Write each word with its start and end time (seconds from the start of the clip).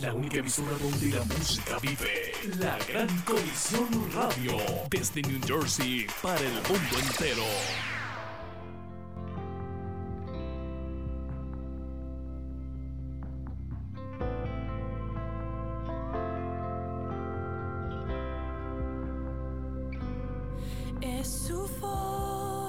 La 0.00 0.14
única 0.14 0.38
emisora 0.38 0.70
donde 0.80 1.08
la 1.08 1.24
música 1.24 1.76
vive. 1.82 2.32
La 2.60 2.78
Gran 2.86 3.08
Colisión 3.22 3.88
Radio. 4.14 4.56
Desde 4.90 5.22
New 5.22 5.40
Jersey 5.44 6.06
para 6.22 6.38
el 6.38 6.52
mundo 6.52 6.98
entero. 7.00 7.42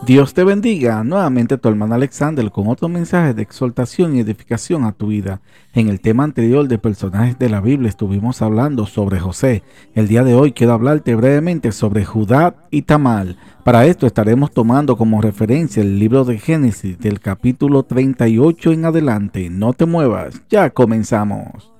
Dios 0.09 0.33
te 0.33 0.43
bendiga. 0.43 1.03
Nuevamente 1.03 1.59
tu 1.59 1.69
hermano 1.69 1.93
Alexander 1.93 2.49
con 2.49 2.65
otro 2.65 2.89
mensaje 2.89 3.35
de 3.35 3.43
exhortación 3.43 4.15
y 4.15 4.21
edificación 4.21 4.83
a 4.85 4.91
tu 4.91 5.05
vida. 5.05 5.39
En 5.71 5.87
el 5.87 6.01
tema 6.01 6.23
anterior 6.23 6.67
de 6.67 6.79
personajes 6.79 7.37
de 7.37 7.47
la 7.47 7.61
Biblia 7.61 7.89
estuvimos 7.89 8.41
hablando 8.41 8.87
sobre 8.87 9.19
José. 9.19 9.61
El 9.93 10.07
día 10.07 10.23
de 10.23 10.33
hoy 10.33 10.51
quiero 10.51 10.73
hablarte 10.73 11.13
brevemente 11.13 11.71
sobre 11.71 12.05
Judá 12.05 12.55
y 12.71 12.81
Tamal. 12.81 13.37
Para 13.63 13.85
esto 13.85 14.07
estaremos 14.07 14.51
tomando 14.51 14.97
como 14.97 15.21
referencia 15.21 15.83
el 15.83 15.99
libro 15.99 16.25
de 16.25 16.39
Génesis 16.39 16.97
del 16.97 17.19
capítulo 17.19 17.83
38 17.83 18.71
en 18.71 18.85
adelante. 18.85 19.51
No 19.51 19.73
te 19.73 19.85
muevas, 19.85 20.41
ya 20.49 20.71
comenzamos. 20.71 21.78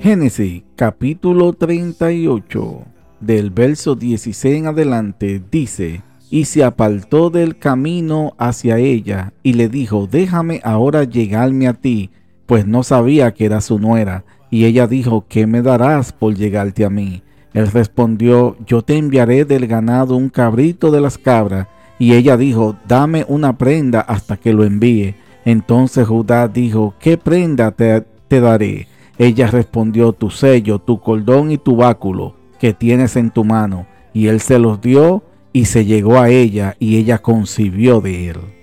Génesis 0.00 0.62
capítulo 0.76 1.52
38 1.54 2.82
del 3.18 3.50
verso 3.50 3.96
16 3.96 4.58
en 4.58 4.66
adelante 4.68 5.42
dice, 5.50 6.02
y 6.30 6.44
se 6.44 6.62
apartó 6.62 7.30
del 7.30 7.58
camino 7.58 8.34
hacia 8.38 8.78
ella 8.78 9.32
y 9.42 9.54
le 9.54 9.68
dijo, 9.68 10.08
déjame 10.10 10.60
ahora 10.62 11.02
llegarme 11.02 11.66
a 11.66 11.74
ti, 11.74 12.10
pues 12.46 12.64
no 12.64 12.84
sabía 12.84 13.34
que 13.34 13.44
era 13.44 13.60
su 13.60 13.80
nuera. 13.80 14.24
Y 14.50 14.66
ella 14.66 14.86
dijo, 14.86 15.26
¿qué 15.28 15.48
me 15.48 15.62
darás 15.62 16.12
por 16.12 16.34
llegarte 16.34 16.84
a 16.84 16.90
mí? 16.90 17.22
Él 17.52 17.66
respondió, 17.66 18.56
yo 18.66 18.82
te 18.82 18.96
enviaré 18.96 19.44
del 19.44 19.66
ganado 19.66 20.16
un 20.16 20.28
cabrito 20.28 20.92
de 20.92 21.00
las 21.00 21.18
cabras. 21.18 21.66
Y 21.98 22.14
ella 22.14 22.36
dijo, 22.36 22.76
dame 22.86 23.24
una 23.26 23.58
prenda 23.58 24.00
hasta 24.00 24.36
que 24.36 24.52
lo 24.52 24.62
envíe. 24.64 25.16
Entonces 25.44 26.06
Judá 26.06 26.46
dijo, 26.46 26.94
¿qué 27.00 27.18
prenda 27.18 27.72
te, 27.72 28.04
te 28.28 28.40
daré? 28.40 28.86
Ella 29.18 29.48
respondió, 29.48 30.12
tu 30.12 30.30
sello, 30.30 30.78
tu 30.78 31.00
cordón 31.00 31.50
y 31.50 31.58
tu 31.58 31.76
báculo 31.76 32.36
que 32.58 32.72
tienes 32.72 33.16
en 33.16 33.30
tu 33.30 33.44
mano. 33.44 33.86
Y 34.14 34.28
él 34.28 34.40
se 34.40 34.58
los 34.58 34.80
dio 34.80 35.22
y 35.52 35.64
se 35.66 35.84
llegó 35.84 36.18
a 36.18 36.28
ella 36.30 36.76
y 36.78 36.96
ella 36.98 37.18
concibió 37.18 38.00
de 38.00 38.30
él. 38.30 38.57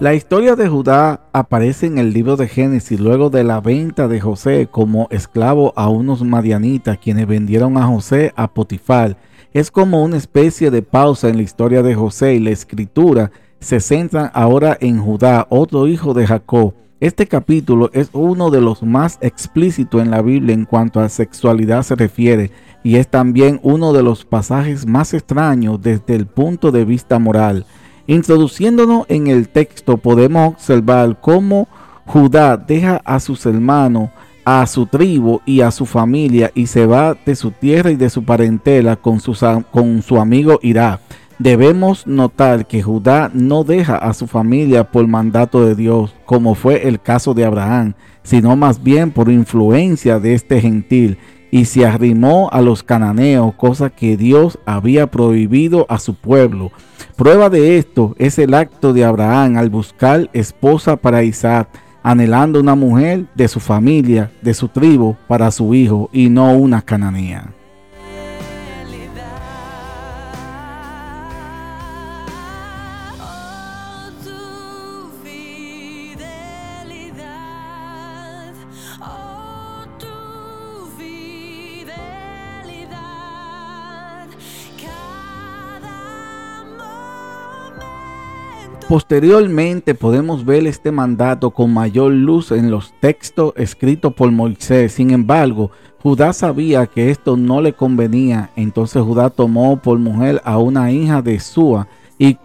La 0.00 0.14
historia 0.14 0.54
de 0.54 0.68
Judá 0.68 1.22
aparece 1.32 1.86
en 1.86 1.98
el 1.98 2.12
libro 2.12 2.36
de 2.36 2.46
Génesis 2.46 3.00
luego 3.00 3.30
de 3.30 3.42
la 3.42 3.60
venta 3.60 4.06
de 4.06 4.20
José 4.20 4.68
como 4.70 5.08
esclavo 5.10 5.72
a 5.74 5.88
unos 5.88 6.22
madianitas 6.22 6.98
quienes 6.98 7.26
vendieron 7.26 7.76
a 7.76 7.84
José 7.84 8.32
a 8.36 8.46
Potifar. 8.46 9.16
Es 9.52 9.72
como 9.72 10.04
una 10.04 10.16
especie 10.16 10.70
de 10.70 10.82
pausa 10.82 11.28
en 11.28 11.36
la 11.36 11.42
historia 11.42 11.82
de 11.82 11.96
José 11.96 12.34
y 12.34 12.38
la 12.38 12.50
escritura 12.50 13.32
se 13.58 13.80
centra 13.80 14.26
ahora 14.26 14.78
en 14.80 15.00
Judá, 15.00 15.48
otro 15.50 15.88
hijo 15.88 16.14
de 16.14 16.28
Jacob. 16.28 16.74
Este 17.00 17.26
capítulo 17.26 17.90
es 17.92 18.08
uno 18.12 18.50
de 18.50 18.60
los 18.60 18.84
más 18.84 19.18
explícitos 19.20 20.00
en 20.00 20.12
la 20.12 20.22
Biblia 20.22 20.54
en 20.54 20.64
cuanto 20.64 21.00
a 21.00 21.08
sexualidad 21.08 21.82
se 21.82 21.96
refiere 21.96 22.52
y 22.84 22.96
es 22.96 23.08
también 23.08 23.58
uno 23.64 23.92
de 23.92 24.04
los 24.04 24.24
pasajes 24.24 24.86
más 24.86 25.12
extraños 25.12 25.82
desde 25.82 26.14
el 26.14 26.26
punto 26.26 26.70
de 26.70 26.84
vista 26.84 27.18
moral. 27.18 27.66
Introduciéndonos 28.08 29.04
en 29.10 29.26
el 29.26 29.50
texto 29.50 29.98
podemos 29.98 30.54
observar 30.54 31.20
cómo 31.20 31.68
Judá 32.06 32.56
deja 32.56 33.02
a 33.04 33.20
sus 33.20 33.44
hermanos, 33.44 34.08
a 34.46 34.66
su 34.66 34.86
tribu 34.86 35.42
y 35.44 35.60
a 35.60 35.70
su 35.70 35.84
familia 35.84 36.50
y 36.54 36.68
se 36.68 36.86
va 36.86 37.14
de 37.26 37.36
su 37.36 37.50
tierra 37.50 37.90
y 37.90 37.96
de 37.96 38.08
su 38.08 38.24
parentela 38.24 38.96
con, 38.96 39.20
su 39.20 40.18
amigo 40.18 40.58
Irá. 40.62 41.00
Debemos 41.38 42.06
notar 42.06 42.66
que 42.66 42.82
Judá 42.82 43.30
no 43.34 43.62
deja 43.62 43.96
a 43.96 44.14
su 44.14 44.26
familia 44.26 44.90
por 44.90 45.06
mandato 45.06 45.66
de 45.66 45.74
Dios, 45.74 46.14
como 46.24 46.54
fue 46.54 46.88
el 46.88 47.02
caso 47.02 47.34
de 47.34 47.44
Abraham, 47.44 47.92
sino 48.22 48.56
más 48.56 48.82
bien 48.82 49.10
por 49.10 49.30
influencia 49.30 50.18
de 50.18 50.32
este 50.32 50.62
gentil, 50.62 51.18
y 51.50 51.64
se 51.64 51.86
arrimó 51.86 52.48
a 52.52 52.60
los 52.60 52.82
cananeos, 52.82 53.54
cosa 53.54 53.90
que 53.90 54.16
Dios 54.16 54.58
había 54.66 55.06
prohibido 55.06 55.86
a 55.88 55.98
su 55.98 56.14
pueblo. 56.14 56.70
Prueba 57.16 57.50
de 57.50 57.78
esto 57.78 58.14
es 58.18 58.38
el 58.38 58.54
acto 58.54 58.92
de 58.92 59.04
Abraham 59.04 59.56
al 59.56 59.70
buscar 59.70 60.28
esposa 60.32 60.96
para 60.96 61.22
Isaac, 61.22 61.68
anhelando 62.02 62.60
una 62.60 62.74
mujer 62.74 63.26
de 63.34 63.48
su 63.48 63.60
familia, 63.60 64.30
de 64.42 64.54
su 64.54 64.68
tribu, 64.68 65.16
para 65.26 65.50
su 65.50 65.74
hijo, 65.74 66.08
y 66.12 66.28
no 66.28 66.52
una 66.52 66.82
cananea. 66.82 67.57
Posteriormente 88.88 89.94
podemos 89.94 90.46
ver 90.46 90.66
este 90.66 90.90
mandato 90.90 91.50
con 91.50 91.74
mayor 91.74 92.10
luz 92.10 92.52
en 92.52 92.70
los 92.70 92.94
textos 93.00 93.52
escritos 93.54 94.14
por 94.14 94.32
Moisés. 94.32 94.92
Sin 94.92 95.10
embargo, 95.10 95.70
Judá 96.02 96.32
sabía 96.32 96.86
que 96.86 97.10
esto 97.10 97.36
no 97.36 97.60
le 97.60 97.74
convenía. 97.74 98.48
Entonces 98.56 99.02
Judá 99.02 99.28
tomó 99.28 99.76
por 99.76 99.98
mujer 99.98 100.40
a 100.42 100.56
una 100.56 100.90
hija 100.90 101.20
de 101.20 101.38
Sua 101.38 101.86
y, 102.18 102.38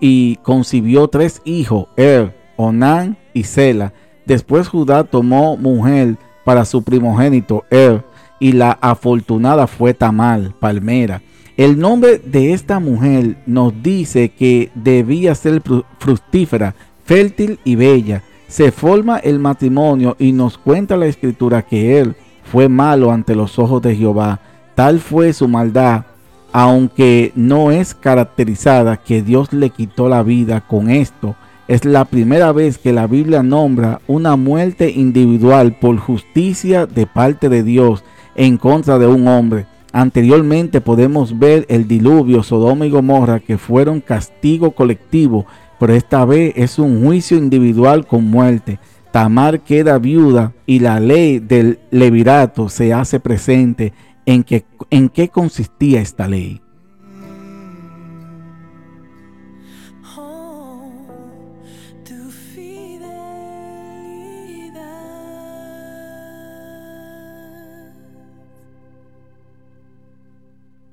y 0.00 0.36
concibió 0.36 1.08
tres 1.08 1.42
hijos, 1.44 1.88
Er, 1.98 2.34
Onán 2.56 3.18
y 3.34 3.44
Sela. 3.44 3.92
Después 4.24 4.68
Judá 4.68 5.04
tomó 5.04 5.58
mujer 5.58 6.16
para 6.46 6.64
su 6.64 6.82
primogénito, 6.82 7.64
Er, 7.68 8.02
y 8.40 8.52
la 8.52 8.78
afortunada 8.80 9.66
fue 9.66 9.92
Tamal, 9.92 10.54
palmera. 10.58 11.20
El 11.56 11.78
nombre 11.78 12.18
de 12.18 12.52
esta 12.52 12.80
mujer 12.80 13.38
nos 13.46 13.72
dice 13.82 14.28
que 14.28 14.70
debía 14.74 15.34
ser 15.34 15.62
fructífera, 15.98 16.74
fértil 17.04 17.58
y 17.64 17.76
bella. 17.76 18.22
Se 18.46 18.70
forma 18.70 19.16
el 19.16 19.38
matrimonio 19.38 20.16
y 20.18 20.32
nos 20.32 20.58
cuenta 20.58 20.98
la 20.98 21.06
escritura 21.06 21.62
que 21.62 21.98
él 21.98 22.14
fue 22.44 22.68
malo 22.68 23.10
ante 23.10 23.34
los 23.34 23.58
ojos 23.58 23.80
de 23.80 23.96
Jehová. 23.96 24.38
Tal 24.74 25.00
fue 25.00 25.32
su 25.32 25.48
maldad, 25.48 26.04
aunque 26.52 27.32
no 27.34 27.70
es 27.70 27.94
caracterizada 27.94 28.98
que 28.98 29.22
Dios 29.22 29.54
le 29.54 29.70
quitó 29.70 30.10
la 30.10 30.22
vida 30.22 30.60
con 30.60 30.90
esto. 30.90 31.36
Es 31.68 31.86
la 31.86 32.04
primera 32.04 32.52
vez 32.52 32.76
que 32.76 32.92
la 32.92 33.06
Biblia 33.06 33.42
nombra 33.42 34.02
una 34.06 34.36
muerte 34.36 34.90
individual 34.90 35.78
por 35.80 35.96
justicia 35.96 36.84
de 36.84 37.06
parte 37.06 37.48
de 37.48 37.62
Dios 37.62 38.04
en 38.34 38.58
contra 38.58 38.98
de 38.98 39.06
un 39.06 39.26
hombre. 39.26 39.66
Anteriormente 39.96 40.82
podemos 40.82 41.38
ver 41.38 41.64
el 41.70 41.88
diluvio, 41.88 42.42
Sodoma 42.42 42.84
y 42.84 42.90
Gomorra, 42.90 43.40
que 43.40 43.56
fueron 43.56 44.02
castigo 44.02 44.72
colectivo, 44.72 45.46
pero 45.80 45.94
esta 45.94 46.26
vez 46.26 46.52
es 46.54 46.78
un 46.78 47.02
juicio 47.02 47.38
individual 47.38 48.06
con 48.06 48.26
muerte. 48.26 48.78
Tamar 49.10 49.60
queda 49.60 49.96
viuda 49.98 50.52
y 50.66 50.80
la 50.80 51.00
ley 51.00 51.38
del 51.38 51.78
levirato 51.90 52.68
se 52.68 52.92
hace 52.92 53.20
presente. 53.20 53.94
¿En, 54.26 54.44
que, 54.44 54.66
¿En 54.90 55.08
qué 55.08 55.30
consistía 55.30 56.02
esta 56.02 56.28
ley? 56.28 56.60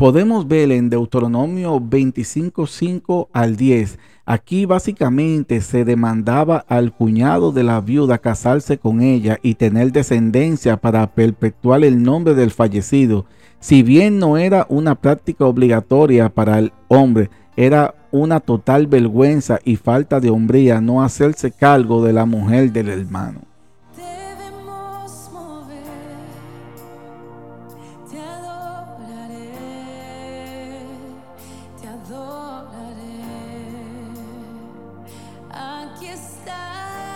Podemos 0.03 0.49
ver 0.49 0.69
en 0.73 0.89
Deuteronomio 0.89 1.79
25, 1.79 2.67
5 2.67 3.29
al 3.31 3.55
10. 3.55 3.97
Aquí 4.25 4.65
básicamente 4.65 5.61
se 5.61 5.85
demandaba 5.85 6.65
al 6.67 6.91
cuñado 6.91 7.53
de 7.53 7.63
la 7.63 7.79
viuda 7.79 8.17
casarse 8.17 8.77
con 8.77 8.99
ella 8.99 9.37
y 9.41 9.55
tener 9.55 9.93
descendencia 9.93 10.75
para 10.75 11.07
perpetuar 11.07 11.85
el 11.85 12.03
nombre 12.03 12.33
del 12.33 12.51
fallecido. 12.51 13.27
Si 13.61 13.81
bien 13.81 14.19
no 14.19 14.35
era 14.35 14.65
una 14.67 14.95
práctica 14.95 15.45
obligatoria 15.45 16.27
para 16.27 16.59
el 16.59 16.73
hombre, 16.89 17.29
era 17.55 17.95
una 18.11 18.41
total 18.41 18.87
vergüenza 18.87 19.59
y 19.63 19.77
falta 19.77 20.19
de 20.19 20.31
hombría 20.31 20.81
no 20.81 21.01
hacerse 21.01 21.49
cargo 21.49 22.03
de 22.03 22.11
la 22.11 22.25
mujer 22.25 22.73
del 22.73 22.89
hermano. 22.89 23.52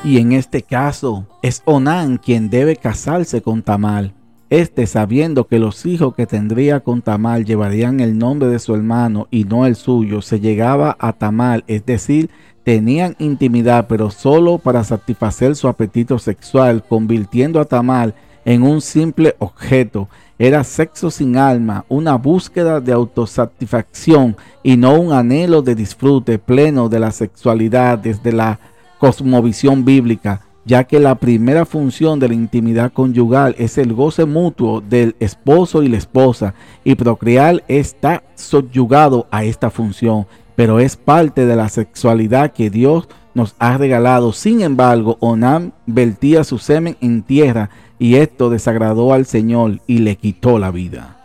Y 0.04 0.20
en 0.20 0.32
este 0.32 0.62
caso 0.62 1.26
es 1.42 1.62
Onán 1.66 2.18
quien 2.18 2.50
debe 2.50 2.76
casarse 2.76 3.42
con 3.42 3.62
Tamal. 3.62 4.14
Este, 4.50 4.88
sabiendo 4.88 5.48
que 5.48 5.60
los 5.60 5.86
hijos 5.86 6.16
que 6.16 6.26
tendría 6.26 6.80
con 6.80 7.02
Tamal 7.02 7.44
llevarían 7.44 8.00
el 8.00 8.18
nombre 8.18 8.48
de 8.48 8.60
su 8.60 8.74
hermano 8.74 9.28
y 9.30 9.44
no 9.44 9.66
el 9.66 9.76
suyo, 9.76 10.22
se 10.22 10.40
llegaba 10.40 10.96
a 11.00 11.12
Tamal, 11.12 11.66
es 11.68 11.86
decir, 11.86 12.30
tenían 12.64 13.16
intimidad, 13.20 13.88
pero 13.90 14.10
solo 14.10 14.58
para 14.58 14.86
satisfacer 14.86 15.56
su 15.58 15.68
apetito 15.68 16.18
sexual, 16.20 16.84
convirtiendo 16.88 17.60
a 17.60 17.66
Tamal 17.66 18.14
en 18.46 18.64
un 18.64 18.80
simple 18.80 19.36
objeto. 19.40 20.08
Era 20.40 20.64
sexo 20.64 21.12
sin 21.12 21.36
alma, 21.36 21.84
una 21.90 22.16
búsqueda 22.16 22.80
de 22.80 22.94
autosatisfacción 22.94 24.38
y 24.64 24.78
no 24.78 24.98
un 24.98 25.12
anhelo 25.12 25.62
de 25.62 25.76
disfrute 25.76 26.40
pleno 26.40 26.88
de 26.88 27.00
la 27.00 27.12
sexualidad 27.12 27.98
desde 27.98 28.32
la 28.32 28.60
cosmovisión 29.00 29.86
bíblica, 29.86 30.42
ya 30.66 30.84
que 30.84 31.00
la 31.00 31.16
primera 31.16 31.66
función 31.66 32.20
de 32.20 32.28
la 32.28 32.34
intimidad 32.34 32.92
conyugal 32.92 33.56
es 33.58 33.78
el 33.78 33.94
goce 33.94 34.26
mutuo 34.26 34.82
del 34.82 35.16
esposo 35.20 35.82
y 35.82 35.88
la 35.88 35.98
esposa, 35.98 36.54
y 36.84 36.96
procrear 36.96 37.64
está 37.68 38.24
subyugado 38.36 39.28
a 39.32 39.46
esta 39.46 39.70
función, 39.70 40.28
pero 40.56 40.80
es 40.80 40.98
parte 40.98 41.46
de 41.46 41.56
la 41.56 41.70
sexualidad 41.70 42.52
que 42.52 42.70
Dios 42.70 43.08
nos 43.34 43.56
ha 43.60 43.78
regalado. 43.78 44.34
Sin 44.34 44.62
embargo, 44.62 45.18
Onam 45.22 45.72
vertía 45.86 46.44
su 46.44 46.58
semen 46.58 46.98
en 47.00 47.24
tierra, 47.24 47.70
y 48.00 48.16
esto 48.16 48.50
desagradó 48.50 49.14
al 49.14 49.26
Señor 49.26 49.80
y 49.88 50.00
le 50.00 50.18
quitó 50.18 50.60
la 50.60 50.72
vida. 50.72 51.17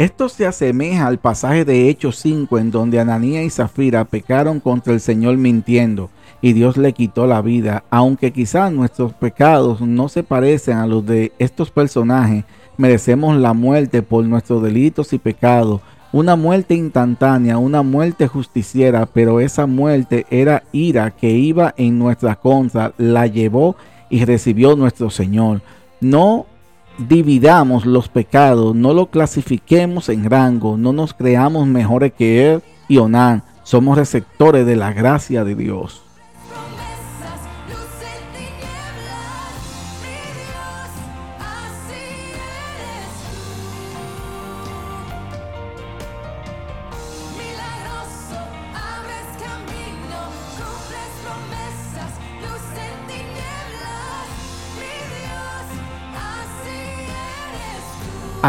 Esto 0.00 0.30
se 0.30 0.46
asemeja 0.46 1.06
al 1.06 1.18
pasaje 1.18 1.66
de 1.66 1.90
Hechos 1.90 2.16
5 2.20 2.58
en 2.58 2.70
donde 2.70 2.98
Ananía 2.98 3.42
y 3.42 3.50
Zafira 3.50 4.06
pecaron 4.06 4.58
contra 4.58 4.94
el 4.94 5.00
Señor 5.00 5.36
mintiendo 5.36 6.08
y 6.40 6.54
Dios 6.54 6.78
le 6.78 6.94
quitó 6.94 7.26
la 7.26 7.42
vida. 7.42 7.84
Aunque 7.90 8.32
quizás 8.32 8.72
nuestros 8.72 9.12
pecados 9.12 9.82
no 9.82 10.08
se 10.08 10.22
parecen 10.22 10.78
a 10.78 10.86
los 10.86 11.04
de 11.04 11.32
estos 11.38 11.70
personajes, 11.70 12.44
merecemos 12.78 13.36
la 13.36 13.52
muerte 13.52 14.00
por 14.00 14.24
nuestros 14.24 14.62
delitos 14.62 15.12
y 15.12 15.18
pecados. 15.18 15.82
Una 16.12 16.34
muerte 16.34 16.74
instantánea, 16.74 17.58
una 17.58 17.82
muerte 17.82 18.26
justiciera, 18.26 19.04
pero 19.04 19.38
esa 19.38 19.66
muerte 19.66 20.24
era 20.30 20.62
ira 20.72 21.10
que 21.10 21.28
iba 21.28 21.74
en 21.76 21.98
nuestra 21.98 22.36
contra, 22.36 22.94
la 22.96 23.26
llevó 23.26 23.76
y 24.08 24.24
recibió 24.24 24.76
nuestro 24.76 25.10
Señor. 25.10 25.60
No 26.00 26.46
dividamos 27.08 27.86
los 27.86 28.08
pecados, 28.08 28.74
no 28.74 28.92
lo 28.94 29.06
clasifiquemos 29.06 30.08
en 30.08 30.28
rango, 30.28 30.76
no 30.76 30.92
nos 30.92 31.14
creamos 31.14 31.66
mejores 31.66 32.12
que 32.12 32.52
Él 32.52 32.62
y 32.88 32.98
Onán. 32.98 33.42
Somos 33.62 33.96
receptores 33.96 34.66
de 34.66 34.76
la 34.76 34.92
gracia 34.92 35.44
de 35.44 35.54
Dios. 35.54 36.02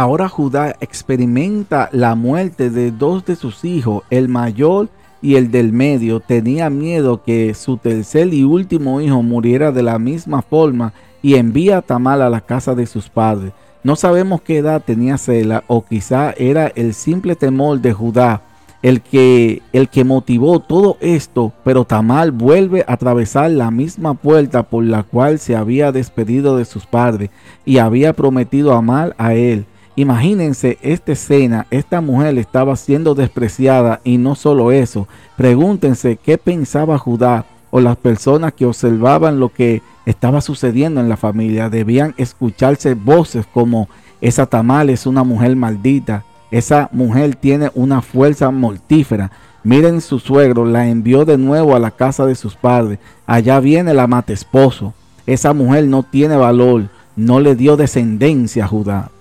Ahora 0.01 0.27
Judá 0.27 0.75
experimenta 0.79 1.87
la 1.91 2.15
muerte 2.15 2.71
de 2.71 2.89
dos 2.89 3.23
de 3.23 3.35
sus 3.35 3.63
hijos, 3.63 4.01
el 4.09 4.29
mayor 4.29 4.89
y 5.21 5.35
el 5.35 5.51
del 5.51 5.73
medio. 5.73 6.19
Tenía 6.21 6.71
miedo 6.71 7.21
que 7.21 7.53
su 7.53 7.77
tercer 7.77 8.33
y 8.33 8.43
último 8.43 8.99
hijo 8.99 9.21
muriera 9.21 9.71
de 9.71 9.83
la 9.83 9.99
misma 9.99 10.41
forma 10.41 10.91
y 11.21 11.35
envía 11.35 11.77
a 11.77 11.81
Tamal 11.83 12.23
a 12.23 12.31
la 12.31 12.41
casa 12.41 12.73
de 12.73 12.87
sus 12.87 13.09
padres. 13.09 13.53
No 13.83 13.95
sabemos 13.95 14.41
qué 14.41 14.57
edad 14.57 14.81
tenía 14.83 15.19
Sela 15.19 15.63
o 15.67 15.85
quizá 15.85 16.31
era 16.31 16.65
el 16.69 16.95
simple 16.95 17.35
temor 17.35 17.79
de 17.79 17.93
Judá 17.93 18.41
el 18.81 19.01
que, 19.01 19.61
el 19.71 19.87
que 19.89 20.03
motivó 20.03 20.59
todo 20.59 20.97
esto, 20.99 21.53
pero 21.63 21.85
Tamal 21.85 22.31
vuelve 22.31 22.83
a 22.87 22.93
atravesar 22.93 23.51
la 23.51 23.69
misma 23.69 24.15
puerta 24.15 24.63
por 24.63 24.83
la 24.83 25.03
cual 25.03 25.37
se 25.37 25.55
había 25.55 25.91
despedido 25.91 26.57
de 26.57 26.65
sus 26.65 26.87
padres 26.87 27.29
y 27.65 27.77
había 27.77 28.13
prometido 28.13 28.73
amar 28.73 29.13
a 29.19 29.35
él. 29.35 29.67
Imagínense 29.95 30.77
esta 30.81 31.11
escena, 31.11 31.67
esta 31.69 31.99
mujer 31.99 32.37
estaba 32.37 32.75
siendo 32.77 33.13
despreciada 33.13 33.99
y 34.03 34.17
no 34.17 34.35
solo 34.35 34.71
eso, 34.71 35.07
pregúntense 35.35 36.15
qué 36.15 36.37
pensaba 36.37 36.97
Judá 36.97 37.45
o 37.71 37.81
las 37.81 37.97
personas 37.97 38.53
que 38.53 38.65
observaban 38.65 39.39
lo 39.39 39.49
que 39.49 39.81
estaba 40.05 40.41
sucediendo 40.41 41.01
en 41.01 41.09
la 41.09 41.17
familia. 41.17 41.69
Debían 41.69 42.13
escucharse 42.17 42.93
voces 42.93 43.45
como 43.53 43.89
esa 44.21 44.45
Tamal 44.45 44.89
es 44.89 45.05
una 45.05 45.23
mujer 45.23 45.55
maldita, 45.55 46.23
esa 46.51 46.89
mujer 46.91 47.35
tiene 47.35 47.71
una 47.73 48.01
fuerza 48.01 48.51
mortífera. 48.51 49.31
Miren 49.63 50.01
su 50.01 50.19
suegro, 50.19 50.65
la 50.65 50.87
envió 50.87 51.23
de 51.23 51.37
nuevo 51.37 51.75
a 51.75 51.79
la 51.79 51.91
casa 51.91 52.25
de 52.25 52.35
sus 52.35 52.55
padres. 52.55 52.99
Allá 53.25 53.59
viene 53.59 53.93
la 53.93 54.07
mate 54.07 54.33
esposo. 54.33 54.93
Esa 55.25 55.53
mujer 55.53 55.87
no 55.87 56.03
tiene 56.03 56.35
valor, 56.35 56.89
no 57.15 57.39
le 57.39 57.55
dio 57.55 57.77
descendencia 57.77 58.65
a 58.65 58.67
Judá. 58.67 59.11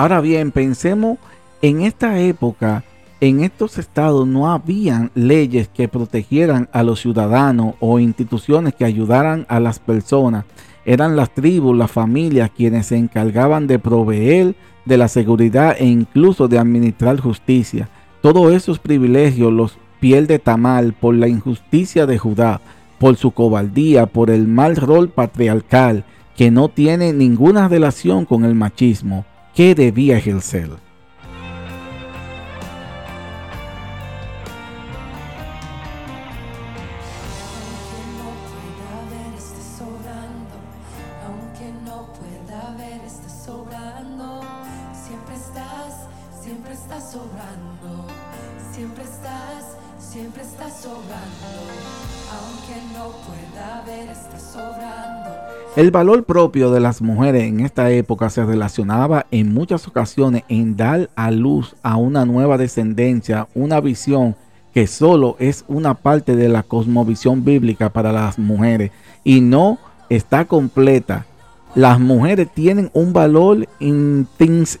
Ahora 0.00 0.22
bien, 0.22 0.50
pensemos 0.50 1.18
en 1.60 1.82
esta 1.82 2.18
época, 2.20 2.84
en 3.20 3.44
estos 3.44 3.76
estados 3.76 4.26
no 4.26 4.50
habían 4.50 5.10
leyes 5.14 5.68
que 5.68 5.88
protegieran 5.88 6.70
a 6.72 6.82
los 6.82 7.02
ciudadanos 7.02 7.74
o 7.80 7.98
instituciones 7.98 8.74
que 8.74 8.86
ayudaran 8.86 9.44
a 9.50 9.60
las 9.60 9.78
personas. 9.78 10.46
Eran 10.86 11.16
las 11.16 11.34
tribus, 11.34 11.76
las 11.76 11.90
familias 11.90 12.50
quienes 12.56 12.86
se 12.86 12.96
encargaban 12.96 13.66
de 13.66 13.78
proveer 13.78 14.54
de 14.86 14.96
la 14.96 15.06
seguridad 15.06 15.76
e 15.78 15.84
incluso 15.84 16.48
de 16.48 16.58
administrar 16.58 17.20
justicia. 17.20 17.90
Todos 18.22 18.54
esos 18.54 18.78
privilegios 18.78 19.52
los 19.52 19.76
pierde 20.00 20.38
Tamal 20.38 20.94
por 20.94 21.14
la 21.14 21.28
injusticia 21.28 22.06
de 22.06 22.16
Judá, 22.16 22.62
por 22.98 23.16
su 23.16 23.32
cobardía, 23.32 24.06
por 24.06 24.30
el 24.30 24.48
mal 24.48 24.76
rol 24.76 25.10
patriarcal 25.10 26.06
que 26.38 26.50
no 26.50 26.70
tiene 26.70 27.12
ninguna 27.12 27.68
relación 27.68 28.24
con 28.24 28.46
el 28.46 28.54
machismo 28.54 29.26
que 29.54 29.74
debía 29.74 30.18
ejercer. 30.18 30.70
El 55.80 55.90
valor 55.90 56.24
propio 56.24 56.70
de 56.70 56.78
las 56.78 57.00
mujeres 57.00 57.44
en 57.44 57.60
esta 57.60 57.90
época 57.90 58.28
se 58.28 58.44
relacionaba 58.44 59.24
en 59.30 59.54
muchas 59.54 59.88
ocasiones 59.88 60.42
en 60.50 60.76
dar 60.76 61.08
a 61.16 61.30
luz 61.30 61.74
a 61.82 61.96
una 61.96 62.26
nueva 62.26 62.58
descendencia, 62.58 63.48
una 63.54 63.80
visión 63.80 64.36
que 64.74 64.86
solo 64.86 65.36
es 65.38 65.64
una 65.68 65.94
parte 65.94 66.36
de 66.36 66.50
la 66.50 66.64
cosmovisión 66.64 67.46
bíblica 67.46 67.88
para 67.88 68.12
las 68.12 68.38
mujeres 68.38 68.90
y 69.24 69.40
no 69.40 69.78
está 70.10 70.44
completa. 70.44 71.24
Las 71.74 71.98
mujeres 71.98 72.48
tienen 72.52 72.90
un 72.92 73.14
valor 73.14 73.66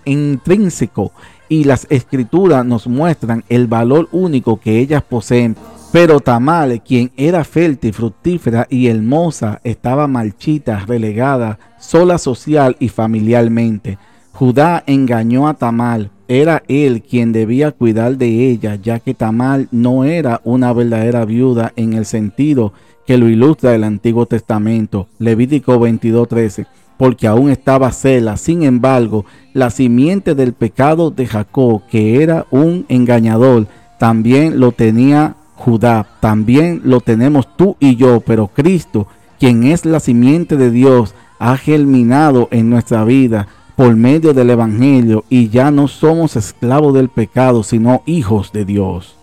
intrínseco 0.04 1.12
y 1.48 1.64
las 1.64 1.86
escrituras 1.88 2.66
nos 2.66 2.86
muestran 2.86 3.42
el 3.48 3.68
valor 3.68 4.06
único 4.12 4.60
que 4.60 4.78
ellas 4.78 5.02
poseen. 5.02 5.56
Pero 5.92 6.20
Tamal, 6.20 6.82
quien 6.84 7.10
era 7.16 7.42
fértil, 7.42 7.92
fructífera 7.92 8.68
y 8.70 8.86
hermosa, 8.86 9.60
estaba 9.64 10.06
marchita, 10.06 10.84
relegada, 10.86 11.58
sola 11.80 12.18
social 12.18 12.76
y 12.78 12.88
familiarmente. 12.88 13.98
Judá 14.32 14.84
engañó 14.86 15.48
a 15.48 15.54
Tamal. 15.54 16.10
Era 16.28 16.62
él 16.68 17.02
quien 17.02 17.32
debía 17.32 17.72
cuidar 17.72 18.16
de 18.18 18.50
ella, 18.50 18.76
ya 18.76 19.00
que 19.00 19.14
Tamal 19.14 19.66
no 19.72 20.04
era 20.04 20.40
una 20.44 20.72
verdadera 20.72 21.24
viuda 21.24 21.72
en 21.74 21.94
el 21.94 22.06
sentido 22.06 22.72
que 23.04 23.18
lo 23.18 23.28
ilustra 23.28 23.74
el 23.74 23.82
Antiguo 23.82 24.26
Testamento. 24.26 25.08
Levítico 25.18 25.76
22:13 25.80 26.66
porque 26.96 27.26
aún 27.26 27.48
estaba 27.48 27.92
Cela. 27.92 28.36
Sin 28.36 28.62
embargo, 28.62 29.24
la 29.54 29.70
simiente 29.70 30.34
del 30.34 30.52
pecado 30.52 31.10
de 31.10 31.26
Jacob, 31.26 31.80
que 31.90 32.22
era 32.22 32.46
un 32.50 32.84
engañador, 32.90 33.68
también 33.98 34.60
lo 34.60 34.72
tenía 34.72 35.36
Judá, 35.60 36.06
también 36.20 36.80
lo 36.84 37.00
tenemos 37.00 37.54
tú 37.54 37.76
y 37.78 37.96
yo, 37.96 38.20
pero 38.20 38.48
Cristo, 38.48 39.06
quien 39.38 39.64
es 39.64 39.84
la 39.84 40.00
simiente 40.00 40.56
de 40.56 40.70
Dios, 40.70 41.14
ha 41.38 41.58
germinado 41.58 42.48
en 42.50 42.70
nuestra 42.70 43.04
vida 43.04 43.46
por 43.76 43.94
medio 43.94 44.32
del 44.32 44.48
Evangelio 44.48 45.24
y 45.28 45.50
ya 45.50 45.70
no 45.70 45.86
somos 45.86 46.34
esclavos 46.36 46.94
del 46.94 47.10
pecado, 47.10 47.62
sino 47.62 48.02
hijos 48.06 48.52
de 48.52 48.64
Dios. 48.64 49.19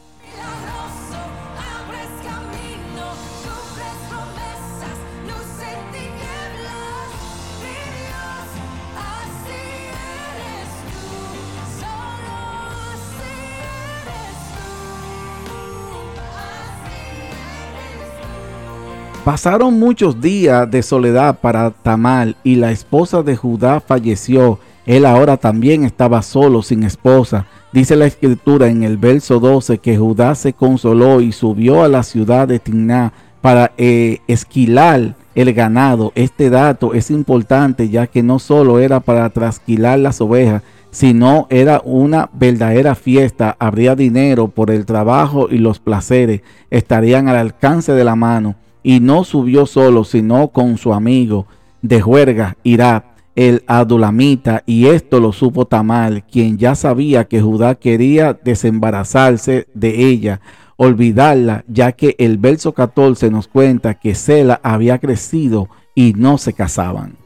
Pasaron 19.27 19.77
muchos 19.77 20.21
días 20.21 20.71
de 20.71 20.81
soledad 20.81 21.41
para 21.41 21.71
Tamal 21.71 22.37
y 22.45 22.55
la 22.55 22.71
esposa 22.71 23.23
de 23.23 23.35
Judá 23.35 23.81
falleció. 23.81 24.57
Él 24.85 25.05
ahora 25.05 25.35
también 25.35 25.83
estaba 25.83 26.21
solo, 26.21 26.61
sin 26.61 26.83
esposa. 26.83 27.45
Dice 27.73 27.97
la 27.97 28.05
escritura 28.05 28.69
en 28.69 28.83
el 28.83 28.95
verso 28.95 29.41
12 29.41 29.79
que 29.79 29.97
Judá 29.97 30.33
se 30.33 30.53
consoló 30.53 31.19
y 31.19 31.33
subió 31.33 31.83
a 31.83 31.89
la 31.89 32.03
ciudad 32.03 32.47
de 32.47 32.59
Timná 32.59 33.11
para 33.41 33.73
eh, 33.77 34.19
esquilar 34.27 35.15
el 35.35 35.53
ganado. 35.53 36.13
Este 36.15 36.49
dato 36.49 36.93
es 36.93 37.11
importante 37.11 37.89
ya 37.89 38.07
que 38.07 38.23
no 38.23 38.39
solo 38.39 38.79
era 38.79 39.01
para 39.01 39.29
trasquilar 39.29 39.99
las 39.99 40.21
ovejas, 40.21 40.63
sino 40.89 41.47
era 41.49 41.81
una 41.83 42.29
verdadera 42.31 42.95
fiesta. 42.95 43.57
Habría 43.59 43.93
dinero 43.93 44.47
por 44.47 44.71
el 44.71 44.85
trabajo 44.85 45.49
y 45.51 45.57
los 45.57 45.79
placeres. 45.79 46.43
Estarían 46.69 47.27
al 47.27 47.35
alcance 47.35 47.91
de 47.91 48.05
la 48.05 48.15
mano 48.15 48.55
y 48.87 49.01
no 49.01 49.25
subió 49.25 49.65
solo, 49.65 50.05
sino 50.05 50.47
con 50.47 50.77
su 50.77 50.93
amigo 50.93 51.45
de 51.81 51.99
juerga, 51.99 52.55
Irá, 52.63 53.15
el 53.35 53.65
adulamita, 53.67 54.63
y 54.65 54.85
esto 54.85 55.19
lo 55.19 55.33
supo 55.33 55.65
Tamal, 55.65 56.23
quien 56.23 56.57
ya 56.57 56.73
sabía 56.73 57.25
que 57.25 57.41
Judá 57.41 57.75
quería 57.75 58.31
desembarazarse 58.31 59.67
de 59.73 60.07
ella, 60.07 60.39
olvidarla, 60.77 61.65
ya 61.67 61.91
que 61.91 62.15
el 62.17 62.37
verso 62.37 62.73
14 62.73 63.29
nos 63.29 63.49
cuenta 63.49 63.95
que 63.95 64.15
Sela 64.15 64.61
había 64.63 64.99
crecido 64.99 65.67
y 65.93 66.13
no 66.13 66.37
se 66.37 66.53
casaban. 66.53 67.17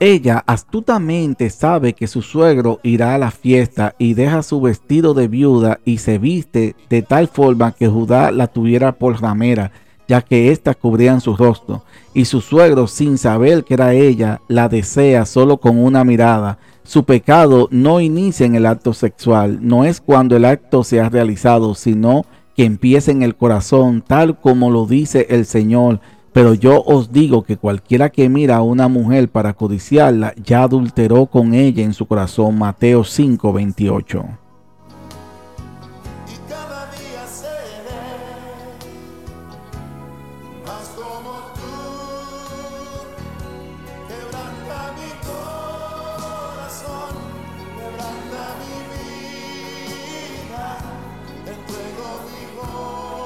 Ella 0.00 0.44
astutamente 0.46 1.50
sabe 1.50 1.92
que 1.92 2.06
su 2.06 2.22
suegro 2.22 2.78
irá 2.84 3.16
a 3.16 3.18
la 3.18 3.32
fiesta 3.32 3.96
y 3.98 4.14
deja 4.14 4.44
su 4.44 4.60
vestido 4.60 5.12
de 5.12 5.26
viuda 5.26 5.80
y 5.84 5.98
se 5.98 6.18
viste 6.18 6.76
de 6.88 7.02
tal 7.02 7.26
forma 7.26 7.72
que 7.72 7.88
Judá 7.88 8.30
la 8.30 8.46
tuviera 8.46 8.92
por 8.92 9.20
ramera, 9.20 9.72
ya 10.06 10.22
que 10.22 10.52
ésta 10.52 10.74
cubría 10.74 11.18
su 11.18 11.36
rostro. 11.36 11.82
Y 12.14 12.26
su 12.26 12.40
suegro, 12.40 12.86
sin 12.86 13.18
saber 13.18 13.64
que 13.64 13.74
era 13.74 13.92
ella, 13.92 14.40
la 14.46 14.68
desea 14.68 15.26
solo 15.26 15.56
con 15.56 15.76
una 15.76 16.04
mirada. 16.04 16.58
Su 16.84 17.02
pecado 17.02 17.66
no 17.72 18.00
inicia 18.00 18.46
en 18.46 18.54
el 18.54 18.66
acto 18.66 18.94
sexual, 18.94 19.58
no 19.62 19.84
es 19.84 20.00
cuando 20.00 20.36
el 20.36 20.44
acto 20.44 20.84
se 20.84 21.00
ha 21.00 21.08
realizado, 21.08 21.74
sino 21.74 22.24
que 22.56 22.64
empieza 22.64 23.10
en 23.10 23.22
el 23.22 23.34
corazón, 23.34 24.04
tal 24.06 24.38
como 24.38 24.70
lo 24.70 24.86
dice 24.86 25.26
el 25.30 25.44
Señor 25.44 26.00
pero 26.38 26.54
yo 26.54 26.84
os 26.84 27.10
digo 27.10 27.42
que 27.42 27.56
cualquiera 27.56 28.10
que 28.10 28.28
mira 28.28 28.58
a 28.58 28.62
una 28.62 28.86
mujer 28.86 29.28
para 29.28 29.54
codiciarla, 29.54 30.34
ya 30.36 30.62
adulteró 30.62 31.26
con 31.26 31.52
ella 31.52 31.82
en 31.82 31.92
su 31.92 32.06
corazón. 32.06 32.56
Mateo 32.56 33.02
5, 33.02 33.52
28. 33.52 34.24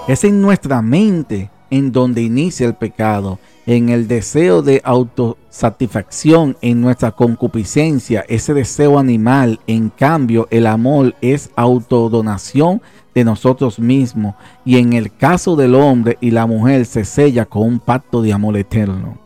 Es 0.09 0.25
en 0.25 0.41
nuestra 0.41 0.81
mente 0.81 1.51
en 1.73 1.91
donde 1.91 2.21
inicia 2.21 2.67
el 2.67 2.75
pecado, 2.75 3.39
en 3.65 3.89
el 3.89 4.07
deseo 4.07 4.61
de 4.61 4.83
autosatisfacción, 4.85 6.55
en 6.61 6.83
nuestra 6.83 7.13
concupiscencia, 7.13 8.27
ese 8.29 8.53
deseo 8.53 8.99
animal. 8.99 9.59
En 9.67 9.89
cambio, 9.89 10.47
el 10.51 10.67
amor 10.67 11.15
es 11.23 11.49
autodonación 11.57 12.83
de 13.15 13.25
nosotros 13.25 13.79
mismos 13.79 14.35
y 14.67 14.77
en 14.77 14.93
el 14.93 15.17
caso 15.17 15.57
del 15.57 15.75
hombre 15.75 16.19
y 16.21 16.31
la 16.31 16.47
mujer 16.47 16.85
se 16.85 17.07
sella 17.07 17.47
con 17.47 17.63
un 17.63 17.79
pacto 17.79 18.21
de 18.21 18.35
amor 18.35 18.59
eterno. 18.59 19.22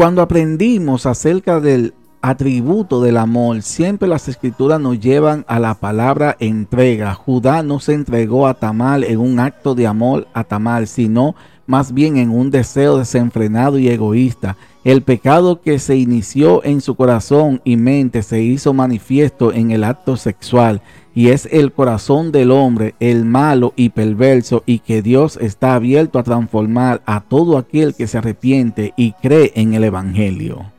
Cuando 0.00 0.22
aprendimos 0.22 1.04
acerca 1.04 1.60
del 1.60 1.92
atributo 2.22 3.02
del 3.02 3.18
amor, 3.18 3.60
siempre 3.60 4.08
las 4.08 4.28
escrituras 4.28 4.80
nos 4.80 4.98
llevan 4.98 5.44
a 5.46 5.58
la 5.58 5.74
palabra 5.74 6.38
entrega. 6.40 7.12
Judá 7.12 7.62
no 7.62 7.80
se 7.80 7.92
entregó 7.92 8.46
a 8.46 8.54
Tamal 8.54 9.04
en 9.04 9.20
un 9.20 9.38
acto 9.38 9.74
de 9.74 9.86
amor 9.86 10.26
a 10.32 10.44
Tamal, 10.44 10.86
sino 10.86 11.34
más 11.66 11.92
bien 11.92 12.16
en 12.16 12.30
un 12.30 12.50
deseo 12.50 12.96
desenfrenado 12.96 13.78
y 13.78 13.88
egoísta. 13.88 14.56
El 14.84 15.02
pecado 15.02 15.60
que 15.60 15.78
se 15.78 15.96
inició 15.96 16.64
en 16.64 16.80
su 16.80 16.94
corazón 16.94 17.60
y 17.62 17.76
mente 17.76 18.22
se 18.22 18.40
hizo 18.40 18.72
manifiesto 18.72 19.52
en 19.52 19.70
el 19.70 19.84
acto 19.84 20.16
sexual 20.16 20.80
y 21.14 21.28
es 21.28 21.48
el 21.50 21.72
corazón 21.72 22.32
del 22.32 22.50
hombre, 22.50 22.94
el 23.00 23.24
malo 23.24 23.72
y 23.76 23.90
perverso, 23.90 24.62
y 24.66 24.80
que 24.80 25.02
Dios 25.02 25.38
está 25.40 25.74
abierto 25.74 26.18
a 26.18 26.22
transformar 26.22 27.02
a 27.06 27.20
todo 27.20 27.58
aquel 27.58 27.94
que 27.94 28.06
se 28.06 28.18
arrepiente 28.18 28.94
y 28.96 29.12
cree 29.12 29.52
en 29.54 29.74
el 29.74 29.84
Evangelio. 29.84 30.72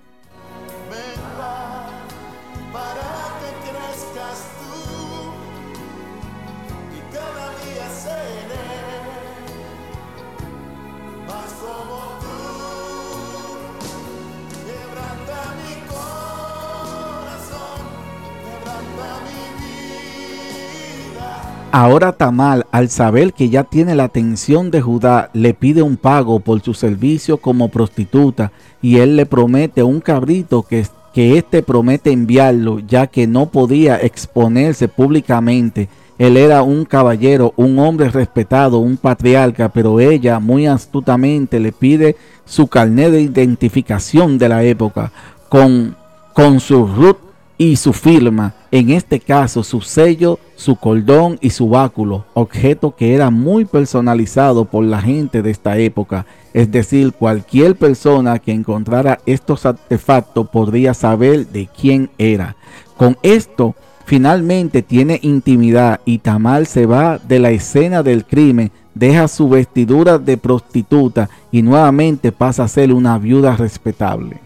Ahora 21.74 22.12
Tamal, 22.12 22.66
al 22.72 22.90
saber 22.90 23.32
que 23.32 23.48
ya 23.48 23.64
tiene 23.64 23.96
la 23.96 24.04
atención 24.04 24.72
de 24.72 24.82
Judá, 24.82 25.30
le 25.32 25.54
pide 25.54 25.82
un 25.82 25.96
pago 25.96 26.42
por 26.42 26.62
su 26.62 26.74
servicio 26.74 27.38
como 27.38 27.70
prostituta 27.70 28.52
y 28.82 28.98
él 28.98 29.16
le 29.16 29.26
promete 29.26 29.82
un 29.82 30.02
cabrito 30.02 30.64
que, 30.64 30.86
que 31.14 31.38
éste 31.38 31.64
promete 31.64 32.12
enviarlo, 32.12 32.80
ya 32.80 33.08
que 33.08 33.26
no 33.26 33.46
podía 33.46 33.96
exponerse 33.96 34.90
públicamente. 34.90 35.88
Él 36.18 36.36
era 36.36 36.62
un 36.62 36.84
caballero, 36.84 37.54
un 37.56 37.80
hombre 37.80 38.10
respetado, 38.10 38.80
un 38.80 38.98
patriarca, 38.98 39.70
pero 39.70 40.02
ella 40.02 40.42
muy 40.42 40.68
astutamente 40.68 41.62
le 41.62 41.72
pide 41.72 42.18
su 42.44 42.68
carnet 42.68 43.12
de 43.12 43.22
identificación 43.22 44.38
de 44.38 44.50
la 44.50 44.64
época 44.66 45.14
con, 45.48 45.96
con 46.34 46.60
su 46.60 46.86
root 46.86 47.31
y 47.62 47.76
su 47.76 47.94
firma, 47.94 48.56
en 48.72 48.90
este 48.90 49.20
caso 49.20 49.64
su 49.64 49.82
sello, 49.82 50.40
su 50.56 50.78
cordón 50.78 51.38
y 51.42 51.52
su 51.52 51.70
báculo, 51.70 52.26
objeto 52.34 52.96
que 52.96 53.14
era 53.14 53.30
muy 53.30 53.66
personalizado 53.66 54.66
por 54.66 54.84
la 54.84 55.00
gente 55.00 55.44
de 55.44 55.52
esta 55.52 55.78
época. 55.78 56.26
Es 56.56 56.72
decir, 56.72 57.14
cualquier 57.14 57.76
persona 57.76 58.40
que 58.40 58.52
encontrara 58.52 59.20
estos 59.28 59.68
artefactos 59.68 60.50
podría 60.50 60.96
saber 60.96 61.46
de 61.50 61.68
quién 61.68 62.10
era. 62.18 62.56
Con 62.98 63.16
esto, 63.22 63.76
finalmente 64.06 64.82
tiene 64.82 65.20
intimidad 65.22 66.00
y 66.04 66.18
Tamal 66.18 66.66
se 66.66 66.88
va 66.88 67.20
de 67.20 67.38
la 67.38 67.52
escena 67.52 68.02
del 68.02 68.26
crimen, 68.26 68.72
deja 68.96 69.28
su 69.28 69.48
vestidura 69.50 70.18
de 70.18 70.36
prostituta 70.36 71.30
y 71.52 71.62
nuevamente 71.62 72.32
pasa 72.32 72.64
a 72.64 72.68
ser 72.68 72.92
una 72.92 73.20
viuda 73.20 73.56
respetable. 73.56 74.40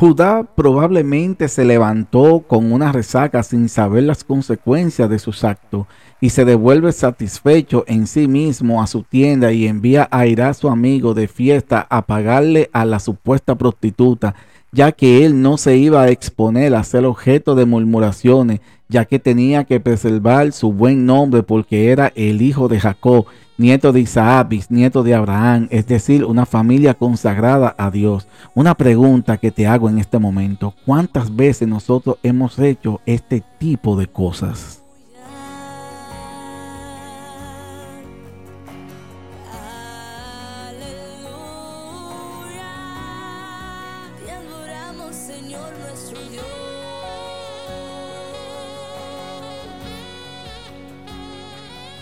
Judá 0.00 0.44
probablemente 0.54 1.46
se 1.46 1.62
levantó 1.62 2.42
con 2.48 2.72
una 2.72 2.90
resaca 2.90 3.42
sin 3.42 3.68
saber 3.68 4.04
las 4.04 4.24
consecuencias 4.24 5.10
de 5.10 5.18
sus 5.18 5.44
actos 5.44 5.86
y 6.22 6.30
se 6.30 6.46
devuelve 6.46 6.90
satisfecho 6.92 7.84
en 7.86 8.06
sí 8.06 8.26
mismo 8.26 8.82
a 8.82 8.86
su 8.86 9.02
tienda 9.02 9.52
y 9.52 9.66
envía 9.66 10.08
a 10.10 10.24
ir 10.24 10.40
a 10.40 10.54
su 10.54 10.70
amigo 10.70 11.12
de 11.12 11.28
fiesta 11.28 11.86
a 11.90 12.06
pagarle 12.06 12.70
a 12.72 12.86
la 12.86 12.98
supuesta 12.98 13.56
prostituta, 13.56 14.34
ya 14.72 14.92
que 14.92 15.26
él 15.26 15.42
no 15.42 15.58
se 15.58 15.76
iba 15.76 16.00
a 16.00 16.08
exponer 16.08 16.74
a 16.74 16.82
ser 16.82 17.04
objeto 17.04 17.54
de 17.54 17.66
murmuraciones, 17.66 18.60
ya 18.90 19.04
que 19.04 19.18
tenía 19.18 19.64
que 19.64 19.80
preservar 19.80 20.52
su 20.52 20.72
buen 20.72 21.06
nombre 21.06 21.42
porque 21.42 21.90
era 21.90 22.12
el 22.16 22.42
hijo 22.42 22.68
de 22.68 22.80
Jacob 22.80 23.26
nieto 23.60 23.92
de 23.92 24.00
Isaac, 24.00 24.48
bisnieto 24.48 25.02
de 25.02 25.14
Abraham, 25.14 25.68
es 25.70 25.86
decir, 25.86 26.24
una 26.24 26.46
familia 26.46 26.94
consagrada 26.94 27.74
a 27.76 27.90
Dios. 27.90 28.26
Una 28.54 28.74
pregunta 28.74 29.36
que 29.36 29.50
te 29.50 29.66
hago 29.66 29.90
en 29.90 29.98
este 29.98 30.18
momento, 30.18 30.74
¿cuántas 30.86 31.36
veces 31.36 31.68
nosotros 31.68 32.16
hemos 32.22 32.58
hecho 32.58 33.00
este 33.04 33.42
tipo 33.58 33.96
de 33.96 34.06
cosas? 34.06 34.80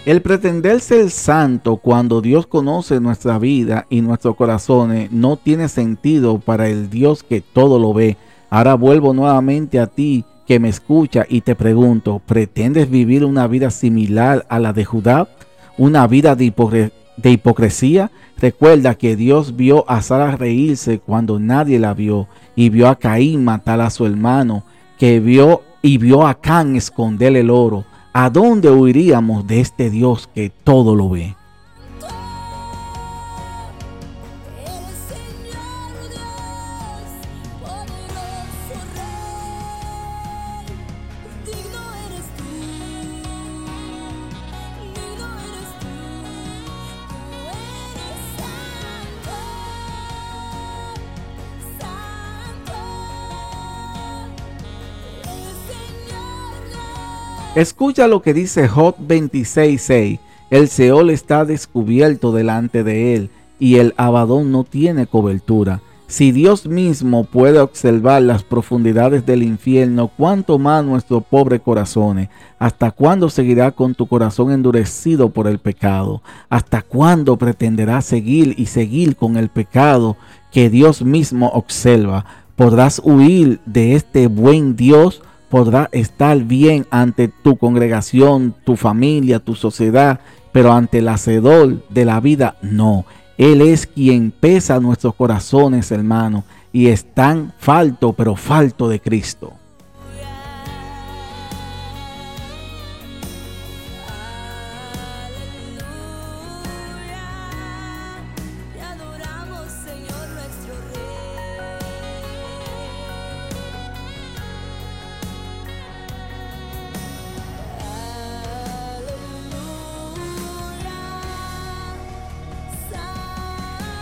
El 0.09 0.23
pretender 0.23 0.81
ser 0.81 1.11
santo 1.11 1.77
cuando 1.77 2.23
Dios 2.23 2.47
conoce 2.47 2.99
nuestra 2.99 3.38
vida 3.38 3.85
y 3.91 4.00
nuestros 4.00 4.37
corazones 4.37 5.13
no 5.13 5.37
tiene 5.37 5.69
sentido 5.69 6.39
para 6.39 6.71
el 6.71 6.89
Dios 6.89 7.23
que 7.23 7.43
todo 7.43 7.78
lo 7.78 7.93
ve. 7.93 8.17
Ahora 8.49 8.73
vuelvo 8.73 9.13
nuevamente 9.13 9.78
a 9.78 9.87
ti 9.87 10.25
que 10.47 10.61
me 10.61 10.71
escucha 10.71 11.26
y 11.28 11.43
te 11.43 11.54
pregunto, 11.54 12.23
¿pretendes 12.25 12.89
vivir 12.89 13.23
una 13.23 13.47
vida 13.49 13.69
similar 13.69 14.47
a 14.49 14.59
la 14.59 14.73
de 14.73 14.87
Judá? 14.87 15.28
¿Una 15.76 16.06
vida 16.06 16.35
de, 16.35 16.54
hipocresía? 17.25 18.11
Recuerda 18.39 18.95
que 18.95 19.15
Dios 19.15 19.56
vio 19.56 19.85
a 19.91 20.00
Sara 20.00 20.37
reírse 20.37 21.00
cuando 21.00 21.39
nadie 21.39 21.78
la 21.78 21.93
vio 21.93 22.28
y 22.56 22.71
vio 22.71 22.89
a 22.89 22.97
Caín 22.97 23.45
matar 23.45 23.82
a 23.82 23.91
su 23.91 24.06
hermano, 24.06 24.65
que 24.99 25.21
vio 25.21 25.65
y 25.82 25.99
vio 25.99 26.26
a 26.26 26.41
Can 26.41 26.76
esconder 26.76 27.37
el 27.37 27.50
oro. 27.50 27.85
¿A 28.21 28.31
dónde 28.31 28.69
huiríamos 28.69 29.47
de 29.47 29.61
este 29.61 29.91
Dios 29.91 30.28
que 30.35 30.50
todo 30.50 30.97
lo 30.97 31.09
ve? 31.09 31.37
Escucha 57.58 58.06
lo 58.06 58.23
que 58.23 58.34
dice 58.34 58.68
Job 58.68 58.94
26.6. 58.99 60.21
El 60.49 60.68
Seol 60.68 61.10
está 61.10 61.44
descubierto 61.44 62.30
delante 62.30 62.84
de 62.84 63.16
él 63.16 63.30
y 63.58 63.78
el 63.78 63.94
Abadón 63.97 64.52
no 64.52 64.62
tiene 64.62 65.08
cobertura. 65.08 65.80
Si 66.06 66.30
Dios 66.30 66.68
mismo 66.68 67.25
puede 67.25 67.58
observar 67.58 68.23
las 68.23 68.44
profundidades 68.44 69.26
del 69.26 69.42
infierno, 69.42 70.06
¿cuánto 70.06 70.60
más 70.60 70.84
nuestro 70.84 71.21
pobre 71.21 71.58
corazón? 71.58 72.28
¿Hasta 72.60 72.92
cuándo 72.92 73.28
seguirá 73.28 73.73
con 73.73 73.97
tu 73.97 74.06
corazón 74.06 74.52
endurecido 74.52 75.30
por 75.30 75.49
el 75.49 75.58
pecado? 75.58 76.23
¿Hasta 76.49 76.82
cuándo 76.82 77.38
pretenderás 77.38 78.04
seguir 78.04 78.54
y 78.56 78.66
seguir 78.66 79.16
con 79.16 79.36
el 79.36 79.49
pecado 79.49 80.16
que 80.52 80.71
Dios 80.71 81.02
mismo 81.02 81.49
observa? 81.49 82.25
¿Podrás 82.54 83.02
huir 83.02 83.58
de 83.66 83.97
este 83.97 84.28
buen 84.28 84.76
Dios? 84.76 85.23
Podrá 85.49 85.89
estar 85.93 86.39
bien 86.39 86.87
ante 86.91 87.28
tu 87.28 87.56
congregación, 87.56 88.54
tu 88.65 88.76
familia, 88.76 89.39
tu 89.39 89.54
sociedad, 89.54 90.21
pero 90.52 90.73
ante 90.73 90.99
el 90.99 91.08
hacedor 91.08 91.89
de 91.89 92.04
la 92.04 92.21
vida 92.21 92.56
no. 92.63 93.04
Él 93.37 93.61
es 93.61 93.87
quien 93.87 94.32
pesa 94.32 94.80
nuestros 94.80 95.15
corazones, 95.15 95.93
hermano, 95.93 96.45
y 96.73 96.89
están 96.89 97.52
falto, 97.58 98.13
pero 98.13 98.37
falto 98.37 98.89
de 98.89 99.00
Cristo. 99.00 99.52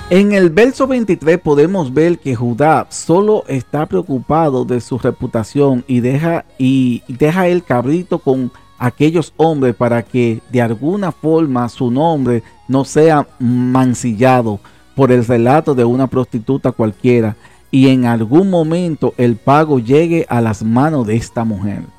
En 0.08 0.30
el 0.30 0.50
verso 0.50 0.86
23 0.86 1.40
podemos 1.40 1.92
ver 1.92 2.20
que 2.20 2.36
Judá 2.36 2.86
solo 2.90 3.42
está 3.48 3.86
preocupado 3.86 4.64
de 4.64 4.80
su 4.80 4.98
reputación 4.98 5.84
y 5.88 5.98
deja, 5.98 6.44
y 6.58 7.02
deja 7.08 7.48
el 7.48 7.64
cabrito 7.64 8.20
con 8.20 8.52
aquellos 8.78 9.32
hombres 9.36 9.74
para 9.74 10.04
que 10.04 10.40
de 10.52 10.62
alguna 10.62 11.10
forma 11.10 11.68
su 11.68 11.90
nombre 11.90 12.44
no 12.68 12.84
sea 12.84 13.26
mancillado 13.40 14.60
por 14.94 15.10
el 15.10 15.26
relato 15.26 15.74
de 15.74 15.84
una 15.84 16.06
prostituta 16.06 16.70
cualquiera 16.70 17.34
y 17.72 17.88
en 17.88 18.04
algún 18.04 18.48
momento 18.48 19.12
el 19.16 19.34
pago 19.34 19.80
llegue 19.80 20.24
a 20.28 20.40
las 20.40 20.62
manos 20.62 21.04
de 21.08 21.16
esta 21.16 21.44
mujer. 21.44 21.95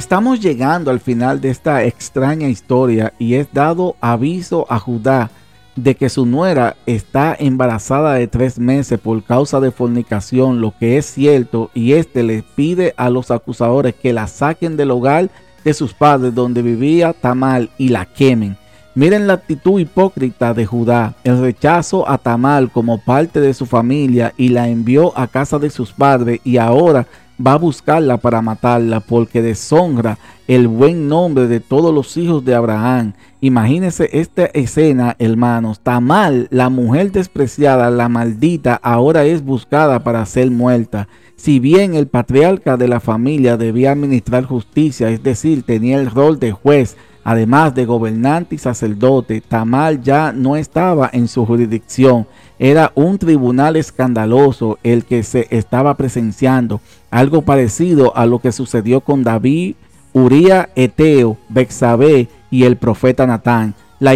Estamos 0.00 0.40
llegando 0.40 0.90
al 0.90 0.98
final 0.98 1.42
de 1.42 1.50
esta 1.50 1.84
extraña 1.84 2.48
historia 2.48 3.12
y 3.18 3.34
es 3.34 3.48
dado 3.52 3.96
aviso 4.00 4.64
a 4.70 4.78
Judá 4.78 5.30
de 5.76 5.94
que 5.94 6.08
su 6.08 6.24
nuera 6.24 6.74
está 6.86 7.36
embarazada 7.38 8.14
de 8.14 8.26
tres 8.26 8.58
meses 8.58 8.98
por 8.98 9.22
causa 9.22 9.60
de 9.60 9.70
fornicación, 9.70 10.62
lo 10.62 10.72
que 10.78 10.96
es 10.96 11.04
cierto, 11.04 11.70
y 11.74 11.92
éste 11.92 12.22
le 12.22 12.42
pide 12.42 12.94
a 12.96 13.10
los 13.10 13.30
acusadores 13.30 13.94
que 13.94 14.14
la 14.14 14.26
saquen 14.26 14.78
del 14.78 14.90
hogar 14.90 15.28
de 15.64 15.74
sus 15.74 15.92
padres 15.92 16.34
donde 16.34 16.62
vivía 16.62 17.12
Tamal 17.12 17.68
y 17.76 17.90
la 17.90 18.06
quemen. 18.06 18.56
Miren 18.94 19.26
la 19.26 19.34
actitud 19.34 19.78
hipócrita 19.78 20.54
de 20.54 20.64
Judá, 20.64 21.14
el 21.24 21.42
rechazo 21.42 22.08
a 22.08 22.16
Tamal 22.16 22.72
como 22.72 23.04
parte 23.04 23.38
de 23.38 23.52
su 23.52 23.66
familia 23.66 24.32
y 24.38 24.48
la 24.48 24.66
envió 24.66 25.16
a 25.16 25.26
casa 25.26 25.58
de 25.58 25.68
sus 25.68 25.92
padres 25.92 26.40
y 26.42 26.56
ahora 26.56 27.06
va 27.44 27.54
a 27.54 27.58
buscarla 27.58 28.18
para 28.18 28.42
matarla 28.42 29.00
porque 29.00 29.42
deshonra 29.42 30.18
el 30.46 30.68
buen 30.68 31.08
nombre 31.08 31.46
de 31.46 31.60
todos 31.60 31.94
los 31.94 32.16
hijos 32.16 32.44
de 32.44 32.54
Abraham. 32.54 33.14
Imagínense 33.40 34.10
esta 34.12 34.46
escena, 34.46 35.16
hermanos. 35.18 35.80
Tamal, 35.80 36.48
la 36.50 36.68
mujer 36.68 37.12
despreciada, 37.12 37.90
la 37.90 38.08
maldita, 38.08 38.78
ahora 38.82 39.24
es 39.24 39.44
buscada 39.44 40.02
para 40.02 40.26
ser 40.26 40.50
muerta. 40.50 41.08
Si 41.36 41.58
bien 41.58 41.94
el 41.94 42.06
patriarca 42.06 42.76
de 42.76 42.88
la 42.88 43.00
familia 43.00 43.56
debía 43.56 43.92
administrar 43.92 44.44
justicia, 44.44 45.08
es 45.08 45.22
decir, 45.22 45.62
tenía 45.62 45.98
el 45.98 46.10
rol 46.10 46.38
de 46.38 46.52
juez, 46.52 46.96
además 47.24 47.74
de 47.74 47.86
gobernante 47.86 48.56
y 48.56 48.58
sacerdote, 48.58 49.40
Tamal 49.40 50.02
ya 50.02 50.32
no 50.32 50.56
estaba 50.56 51.08
en 51.12 51.28
su 51.28 51.46
jurisdicción. 51.46 52.26
Era 52.62 52.92
un 52.94 53.16
tribunal 53.16 53.76
escandaloso 53.76 54.78
el 54.82 55.06
que 55.06 55.22
se 55.22 55.46
estaba 55.48 55.96
presenciando, 55.96 56.82
algo 57.10 57.40
parecido 57.40 58.14
a 58.14 58.26
lo 58.26 58.38
que 58.38 58.52
sucedió 58.52 59.00
con 59.00 59.24
David, 59.24 59.76
Uría, 60.12 60.68
Eteo, 60.76 61.38
Bexabé 61.48 62.28
y 62.50 62.64
el 62.64 62.76
profeta 62.76 63.26
Natán. 63.26 63.74
La, 63.98 64.12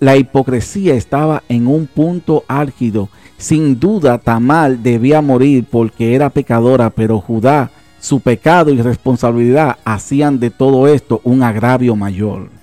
la, 0.00 0.16
hipocresía 0.18 0.96
estaba 0.96 1.42
en 1.48 1.66
un 1.66 1.86
punto 1.86 2.44
álgido. 2.46 3.08
Sin 3.38 3.80
duda, 3.80 4.18
Tamal 4.18 4.82
debía 4.82 5.22
morir 5.22 5.64
porque 5.70 6.14
era 6.14 6.28
pecadora, 6.28 6.90
pero 6.90 7.20
Judá, 7.20 7.70
su 8.00 8.20
pecado 8.20 8.70
y 8.70 8.82
responsabilidad 8.82 9.78
hacían 9.86 10.40
de 10.40 10.50
todo 10.50 10.88
esto 10.88 11.22
un 11.24 11.42
agravio 11.42 11.96
mayor. 11.96 12.57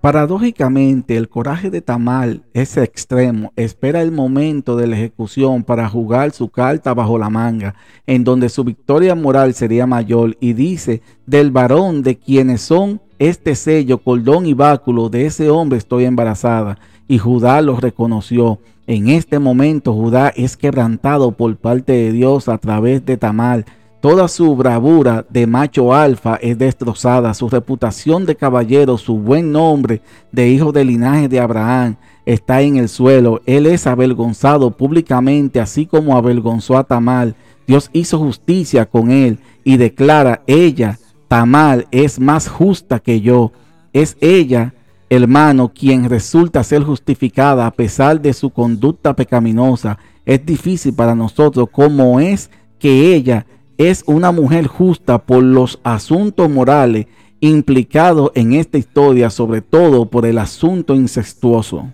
Paradójicamente, 0.00 1.16
el 1.16 1.28
coraje 1.28 1.70
de 1.70 1.80
Tamal 1.80 2.44
es 2.54 2.76
extremo. 2.76 3.52
Espera 3.56 4.00
el 4.00 4.12
momento 4.12 4.76
de 4.76 4.86
la 4.86 4.96
ejecución 4.96 5.64
para 5.64 5.88
jugar 5.88 6.30
su 6.30 6.50
carta 6.50 6.94
bajo 6.94 7.18
la 7.18 7.30
manga, 7.30 7.74
en 8.06 8.22
donde 8.22 8.48
su 8.48 8.62
victoria 8.62 9.16
moral 9.16 9.54
sería 9.54 9.88
mayor, 9.88 10.36
y 10.38 10.52
dice, 10.52 11.02
del 11.26 11.50
varón 11.50 12.02
de 12.04 12.16
quienes 12.16 12.60
son 12.62 13.00
este 13.18 13.56
sello, 13.56 13.98
cordón 13.98 14.46
y 14.46 14.54
báculo, 14.54 15.08
de 15.08 15.26
ese 15.26 15.50
hombre 15.50 15.78
estoy 15.78 16.04
embarazada. 16.04 16.78
Y 17.08 17.18
Judá 17.18 17.60
lo 17.60 17.80
reconoció. 17.80 18.60
En 18.86 19.08
este 19.08 19.40
momento 19.40 19.92
Judá 19.94 20.28
es 20.28 20.56
quebrantado 20.56 21.32
por 21.32 21.56
parte 21.56 21.92
de 21.92 22.12
Dios 22.12 22.48
a 22.48 22.58
través 22.58 23.04
de 23.04 23.16
Tamal 23.16 23.66
Toda 24.00 24.28
su 24.28 24.54
bravura 24.54 25.26
de 25.28 25.48
macho 25.48 25.92
alfa 25.92 26.36
es 26.36 26.56
destrozada, 26.56 27.34
su 27.34 27.48
reputación 27.48 28.26
de 28.26 28.36
caballero, 28.36 28.96
su 28.96 29.18
buen 29.18 29.50
nombre 29.50 30.02
de 30.30 30.48
hijo 30.48 30.70
del 30.70 30.86
linaje 30.86 31.28
de 31.28 31.40
Abraham 31.40 31.96
está 32.24 32.62
en 32.62 32.76
el 32.76 32.88
suelo. 32.88 33.40
Él 33.44 33.66
es 33.66 33.88
avergonzado 33.88 34.70
públicamente, 34.70 35.60
así 35.60 35.84
como 35.84 36.16
avergonzó 36.16 36.76
a 36.76 36.84
Tamal. 36.84 37.34
Dios 37.66 37.90
hizo 37.92 38.18
justicia 38.18 38.86
con 38.86 39.10
él 39.10 39.40
y 39.64 39.78
declara, 39.78 40.42
ella, 40.46 40.96
Tamal, 41.26 41.88
es 41.90 42.20
más 42.20 42.46
justa 42.46 43.00
que 43.00 43.20
yo. 43.20 43.50
Es 43.92 44.16
ella, 44.20 44.74
hermano, 45.10 45.72
quien 45.74 46.08
resulta 46.08 46.62
ser 46.62 46.84
justificada 46.84 47.66
a 47.66 47.72
pesar 47.72 48.20
de 48.20 48.32
su 48.32 48.50
conducta 48.50 49.16
pecaminosa. 49.16 49.98
Es 50.24 50.46
difícil 50.46 50.94
para 50.94 51.16
nosotros 51.16 51.68
como 51.72 52.20
es 52.20 52.48
que 52.78 53.16
ella 53.16 53.44
es 53.78 54.02
una 54.06 54.32
mujer 54.32 54.66
justa 54.66 55.18
por 55.18 55.42
los 55.42 55.78
asuntos 55.84 56.50
morales 56.50 57.06
implicados 57.40 58.32
en 58.34 58.52
esta 58.52 58.76
historia, 58.76 59.30
sobre 59.30 59.62
todo 59.62 60.06
por 60.06 60.26
el 60.26 60.38
asunto 60.38 60.94
incestuoso. 60.94 61.86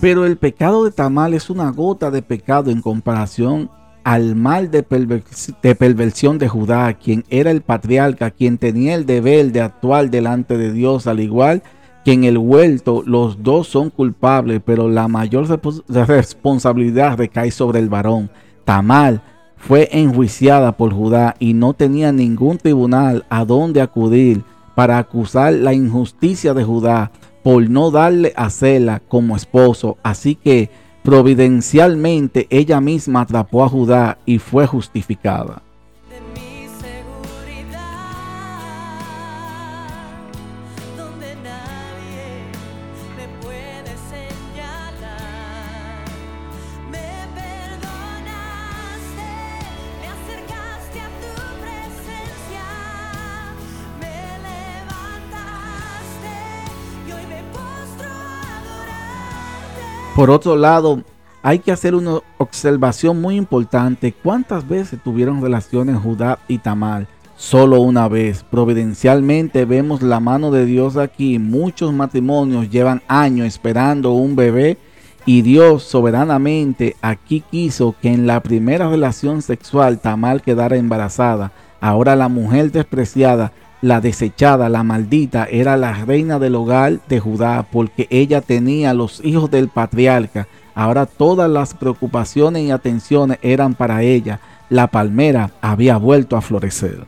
Pero 0.00 0.26
el 0.26 0.36
pecado 0.36 0.84
de 0.84 0.90
Tamal 0.90 1.34
es 1.34 1.50
una 1.50 1.70
gota 1.70 2.10
de 2.10 2.22
pecado 2.22 2.70
en 2.70 2.80
comparación 2.82 3.70
al 4.04 4.36
mal 4.36 4.70
de, 4.70 4.86
pervers- 4.86 5.54
de 5.60 5.74
perversión 5.74 6.38
de 6.38 6.48
Judá, 6.48 6.92
quien 6.94 7.24
era 7.28 7.50
el 7.50 7.62
patriarca, 7.62 8.30
quien 8.30 8.56
tenía 8.58 8.94
el 8.94 9.04
deber 9.06 9.50
de 9.52 9.62
actuar 9.62 10.10
delante 10.10 10.56
de 10.58 10.72
Dios, 10.72 11.06
al 11.06 11.20
igual 11.20 11.62
que 12.04 12.12
en 12.12 12.22
el 12.22 12.38
huerto 12.38 13.02
los 13.04 13.42
dos 13.42 13.66
son 13.66 13.90
culpables, 13.90 14.60
pero 14.64 14.88
la 14.88 15.08
mayor 15.08 15.48
respons- 15.48 15.82
responsabilidad 15.88 17.16
recae 17.18 17.50
sobre 17.50 17.80
el 17.80 17.88
varón. 17.88 18.30
Tamal 18.64 19.22
fue 19.56 19.88
enjuiciada 19.90 20.76
por 20.76 20.92
Judá 20.92 21.34
y 21.40 21.54
no 21.54 21.72
tenía 21.72 22.12
ningún 22.12 22.58
tribunal 22.58 23.24
a 23.28 23.44
donde 23.44 23.80
acudir 23.80 24.44
para 24.76 24.98
acusar 24.98 25.54
la 25.54 25.72
injusticia 25.72 26.54
de 26.54 26.62
Judá 26.62 27.10
por 27.46 27.70
no 27.70 27.92
darle 27.92 28.32
a 28.34 28.50
Sela 28.50 29.00
como 29.06 29.36
esposo. 29.36 29.98
Así 30.02 30.34
que 30.34 30.68
providencialmente 31.04 32.48
ella 32.50 32.80
misma 32.80 33.20
atrapó 33.20 33.62
a 33.62 33.68
Judá 33.68 34.18
y 34.26 34.40
fue 34.40 34.66
justificada. 34.66 35.62
Por 60.16 60.30
otro 60.30 60.56
lado, 60.56 61.02
hay 61.42 61.58
que 61.58 61.72
hacer 61.72 61.94
una 61.94 62.20
observación 62.38 63.20
muy 63.20 63.36
importante. 63.36 64.14
¿Cuántas 64.14 64.66
veces 64.66 64.98
tuvieron 65.04 65.42
relaciones 65.42 65.98
Judá 65.98 66.38
y 66.48 66.56
Tamal? 66.56 67.06
Solo 67.36 67.82
una 67.82 68.08
vez. 68.08 68.42
Providencialmente 68.42 69.66
vemos 69.66 70.00
la 70.00 70.18
mano 70.18 70.50
de 70.50 70.64
Dios 70.64 70.96
aquí. 70.96 71.38
Muchos 71.38 71.92
matrimonios 71.92 72.70
llevan 72.70 73.02
años 73.08 73.46
esperando 73.46 74.12
un 74.12 74.36
bebé 74.36 74.78
y 75.26 75.42
Dios 75.42 75.82
soberanamente 75.82 76.96
aquí 77.02 77.44
quiso 77.50 77.94
que 78.00 78.08
en 78.08 78.26
la 78.26 78.40
primera 78.40 78.88
relación 78.88 79.42
sexual 79.42 79.98
Tamal 79.98 80.40
quedara 80.40 80.76
embarazada. 80.76 81.52
Ahora 81.78 82.16
la 82.16 82.28
mujer 82.28 82.72
despreciada, 82.72 83.52
la 83.82 84.00
desechada, 84.00 84.68
la 84.68 84.82
maldita, 84.82 85.46
era 85.50 85.76
la 85.76 85.92
reina 86.04 86.38
del 86.38 86.54
hogar 86.54 87.00
de 87.08 87.20
Judá 87.20 87.66
porque 87.70 88.06
ella 88.10 88.40
tenía 88.40 88.94
los 88.94 89.24
hijos 89.24 89.50
del 89.50 89.68
patriarca. 89.68 90.48
Ahora 90.74 91.06
todas 91.06 91.50
las 91.50 91.74
preocupaciones 91.74 92.62
y 92.62 92.70
atenciones 92.70 93.38
eran 93.42 93.74
para 93.74 94.02
ella. 94.02 94.40
La 94.68 94.88
palmera 94.88 95.50
había 95.60 95.96
vuelto 95.96 96.36
a 96.36 96.40
florecer. 96.40 97.06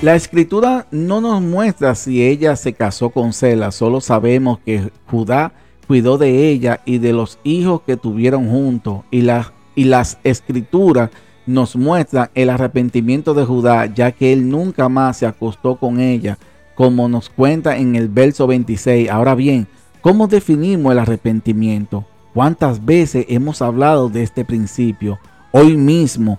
La 0.00 0.14
escritura 0.14 0.86
no 0.92 1.20
nos 1.20 1.42
muestra 1.42 1.96
si 1.96 2.24
ella 2.24 2.54
se 2.54 2.72
casó 2.72 3.10
con 3.10 3.32
Sela, 3.32 3.72
solo 3.72 4.00
sabemos 4.00 4.60
que 4.64 4.92
Judá 5.10 5.52
cuidó 5.88 6.18
de 6.18 6.50
ella 6.50 6.80
y 6.84 6.98
de 6.98 7.12
los 7.12 7.40
hijos 7.42 7.80
que 7.82 7.96
tuvieron 7.96 8.48
juntos 8.48 9.00
y, 9.10 9.26
y 9.74 9.84
las 9.84 10.18
escrituras 10.22 11.10
nos 11.46 11.74
muestran 11.74 12.30
el 12.36 12.48
arrepentimiento 12.48 13.34
de 13.34 13.44
Judá, 13.44 13.86
ya 13.86 14.12
que 14.12 14.32
él 14.32 14.48
nunca 14.48 14.88
más 14.88 15.16
se 15.16 15.26
acostó 15.26 15.74
con 15.74 15.98
ella, 15.98 16.38
como 16.76 17.08
nos 17.08 17.28
cuenta 17.28 17.76
en 17.76 17.96
el 17.96 18.08
verso 18.08 18.46
26. 18.46 19.10
Ahora 19.10 19.34
bien, 19.34 19.66
¿cómo 20.00 20.28
definimos 20.28 20.92
el 20.92 21.00
arrepentimiento? 21.00 22.06
¿Cuántas 22.34 22.84
veces 22.84 23.26
hemos 23.28 23.62
hablado 23.62 24.08
de 24.08 24.22
este 24.22 24.44
principio? 24.44 25.18
Hoy 25.50 25.76
mismo 25.76 26.38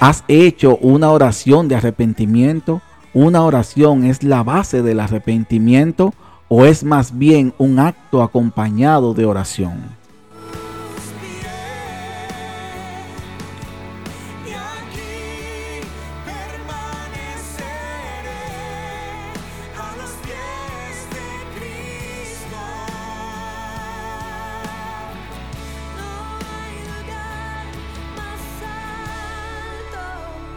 ¿Has 0.00 0.24
hecho 0.28 0.76
una 0.78 1.10
oración 1.10 1.68
de 1.68 1.76
arrepentimiento? 1.76 2.80
¿Una 3.14 3.42
oración 3.42 4.04
es 4.04 4.22
la 4.22 4.42
base 4.42 4.82
del 4.82 5.00
arrepentimiento 5.00 6.14
o 6.48 6.64
es 6.64 6.82
más 6.82 7.18
bien 7.18 7.54
un 7.58 7.78
acto 7.78 8.22
acompañado 8.22 9.14
de 9.14 9.26
oración? 9.26 10.01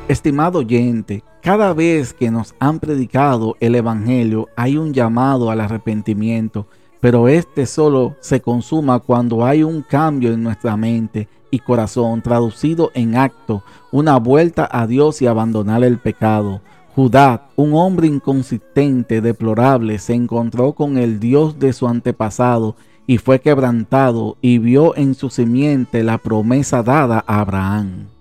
Estimado 0.08 0.60
oyente, 0.60 1.24
cada 1.42 1.74
vez 1.74 2.14
que 2.14 2.30
nos 2.30 2.54
han 2.60 2.80
predicado 2.80 3.56
el 3.60 3.74
Evangelio 3.74 4.50
hay 4.56 4.78
un 4.78 4.94
llamado 4.94 5.50
al 5.50 5.60
arrepentimiento, 5.60 6.68
pero 7.02 7.28
este 7.28 7.66
solo 7.66 8.16
se 8.20 8.40
consuma 8.40 9.00
cuando 9.00 9.44
hay 9.44 9.64
un 9.64 9.82
cambio 9.82 10.32
en 10.32 10.44
nuestra 10.44 10.78
mente 10.78 11.28
y 11.50 11.58
corazón 11.58 12.22
traducido 12.22 12.92
en 12.94 13.16
acto, 13.16 13.64
una 13.92 14.18
vuelta 14.18 14.70
a 14.72 14.86
Dios 14.86 15.24
y 15.24 15.28
abandonar 15.28 15.84
el 15.84 15.98
pecado. 15.98 16.62
Judá, 16.96 17.48
un 17.56 17.74
hombre 17.74 18.06
inconsistente, 18.06 19.22
deplorable, 19.22 19.98
se 19.98 20.14
encontró 20.14 20.74
con 20.74 21.00
el 21.00 21.20
Dios 21.20 21.58
de 21.58 21.74
su 21.74 21.88
antepasado 21.88 22.76
y 23.08 23.18
fue 23.18 23.40
quebrantado 23.40 24.38
y 24.40 24.60
vio 24.60 24.96
en 24.96 25.16
su 25.16 25.32
simiente 25.32 26.04
la 26.04 26.20
promesa 26.20 26.84
dada 26.84 27.24
a 27.26 27.40
Abraham. 27.40 28.15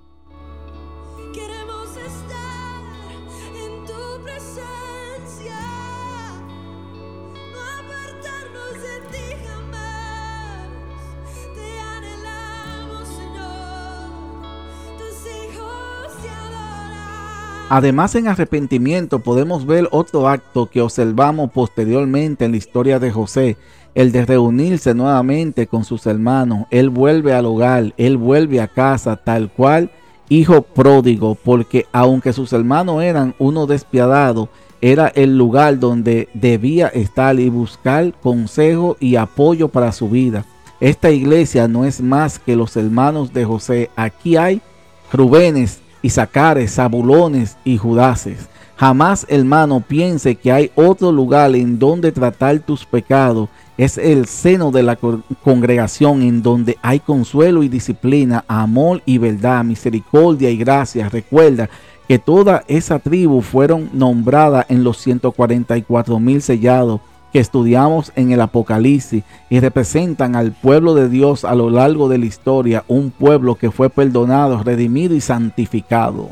Además, 17.74 18.14
en 18.14 18.28
arrepentimiento 18.28 19.18
podemos 19.18 19.66
ver 19.66 19.88
otro 19.90 20.28
acto 20.28 20.70
que 20.70 20.80
observamos 20.80 21.50
posteriormente 21.50 22.44
en 22.44 22.52
la 22.52 22.56
historia 22.56 23.00
de 23.00 23.10
José, 23.10 23.56
el 23.96 24.12
de 24.12 24.24
reunirse 24.24 24.94
nuevamente 24.94 25.66
con 25.66 25.84
sus 25.84 26.06
hermanos. 26.06 26.68
Él 26.70 26.88
vuelve 26.88 27.34
al 27.34 27.46
hogar, 27.46 27.92
él 27.96 28.16
vuelve 28.16 28.60
a 28.60 28.68
casa 28.68 29.16
tal 29.16 29.50
cual 29.50 29.90
hijo 30.28 30.62
pródigo, 30.62 31.34
porque 31.34 31.86
aunque 31.90 32.32
sus 32.32 32.52
hermanos 32.52 33.02
eran 33.02 33.34
uno 33.40 33.66
despiadado, 33.66 34.48
era 34.80 35.08
el 35.08 35.36
lugar 35.36 35.80
donde 35.80 36.28
debía 36.32 36.86
estar 36.86 37.40
y 37.40 37.48
buscar 37.48 38.14
consejo 38.22 38.96
y 39.00 39.16
apoyo 39.16 39.66
para 39.66 39.90
su 39.90 40.08
vida. 40.08 40.44
Esta 40.78 41.10
iglesia 41.10 41.66
no 41.66 41.84
es 41.84 42.00
más 42.00 42.38
que 42.38 42.54
los 42.54 42.76
hermanos 42.76 43.32
de 43.32 43.44
José. 43.44 43.90
Aquí 43.96 44.36
hay 44.36 44.62
Rubénes, 45.12 45.80
Isacares, 46.04 46.74
Zabulones 46.74 47.56
y 47.64 47.78
Judases. 47.78 48.46
Jamás, 48.76 49.24
hermano, 49.30 49.80
piense 49.80 50.34
que 50.34 50.52
hay 50.52 50.70
otro 50.74 51.10
lugar 51.10 51.56
en 51.56 51.78
donde 51.78 52.12
tratar 52.12 52.58
tus 52.58 52.84
pecados. 52.84 53.48
Es 53.78 53.96
el 53.96 54.26
seno 54.26 54.70
de 54.70 54.82
la 54.82 54.98
congregación 55.42 56.20
en 56.20 56.42
donde 56.42 56.76
hay 56.82 57.00
consuelo 57.00 57.62
y 57.62 57.68
disciplina, 57.68 58.44
amor 58.46 59.00
y 59.06 59.16
verdad, 59.16 59.64
misericordia 59.64 60.50
y 60.50 60.58
gracia. 60.58 61.08
Recuerda 61.08 61.70
que 62.06 62.18
toda 62.18 62.64
esa 62.68 62.98
tribu 62.98 63.40
fueron 63.40 63.88
nombradas 63.94 64.66
en 64.68 64.84
los 64.84 64.98
144 64.98 66.20
mil 66.20 66.42
sellados 66.42 67.00
que 67.34 67.40
estudiamos 67.40 68.12
en 68.14 68.30
el 68.30 68.40
Apocalipsis 68.40 69.24
y 69.50 69.58
representan 69.58 70.36
al 70.36 70.52
pueblo 70.52 70.94
de 70.94 71.08
Dios 71.08 71.44
a 71.44 71.56
lo 71.56 71.68
largo 71.68 72.08
de 72.08 72.18
la 72.18 72.26
historia, 72.26 72.84
un 72.86 73.10
pueblo 73.10 73.56
que 73.56 73.72
fue 73.72 73.90
perdonado, 73.90 74.62
redimido 74.62 75.16
y 75.16 75.20
santificado. 75.20 76.28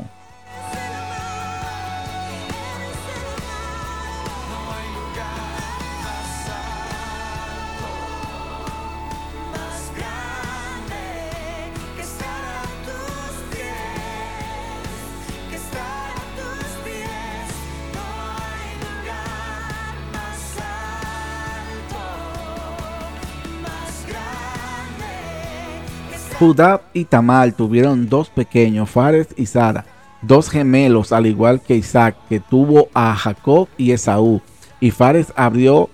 Judá 26.43 26.81
y 26.93 27.05
Tamar 27.05 27.53
tuvieron 27.53 28.09
dos 28.09 28.29
pequeños, 28.29 28.89
Fares 28.89 29.29
y 29.37 29.45
Sara, 29.45 29.85
dos 30.21 30.49
gemelos, 30.49 31.13
al 31.13 31.25
igual 31.25 31.61
que 31.61 31.77
Isaac, 31.77 32.17
que 32.27 32.41
tuvo 32.41 32.89
a 32.93 33.15
Jacob 33.15 33.69
y 33.77 33.91
Esaú. 33.91 34.41
Y 34.81 34.91
Fares 34.91 35.31
abrió, 35.37 35.89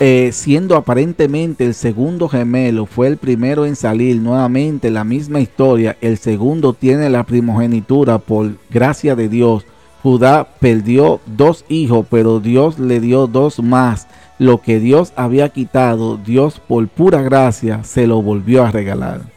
eh, 0.00 0.30
siendo 0.32 0.74
aparentemente 0.74 1.64
el 1.64 1.74
segundo 1.74 2.28
gemelo, 2.28 2.86
fue 2.86 3.06
el 3.06 3.18
primero 3.18 3.66
en 3.66 3.76
salir. 3.76 4.16
Nuevamente 4.16 4.90
la 4.90 5.04
misma 5.04 5.38
historia, 5.38 5.96
el 6.00 6.18
segundo 6.18 6.72
tiene 6.72 7.08
la 7.08 7.22
primogenitura 7.22 8.18
por 8.18 8.50
gracia 8.70 9.14
de 9.14 9.28
Dios. 9.28 9.64
Judá 10.02 10.48
perdió 10.58 11.20
dos 11.24 11.64
hijos, 11.68 12.04
pero 12.10 12.40
Dios 12.40 12.80
le 12.80 12.98
dio 12.98 13.28
dos 13.28 13.62
más. 13.62 14.08
Lo 14.40 14.60
que 14.60 14.80
Dios 14.80 15.12
había 15.14 15.50
quitado, 15.50 16.16
Dios 16.16 16.58
por 16.58 16.88
pura 16.88 17.22
gracia 17.22 17.84
se 17.84 18.08
lo 18.08 18.20
volvió 18.22 18.64
a 18.64 18.72
regalar. 18.72 19.33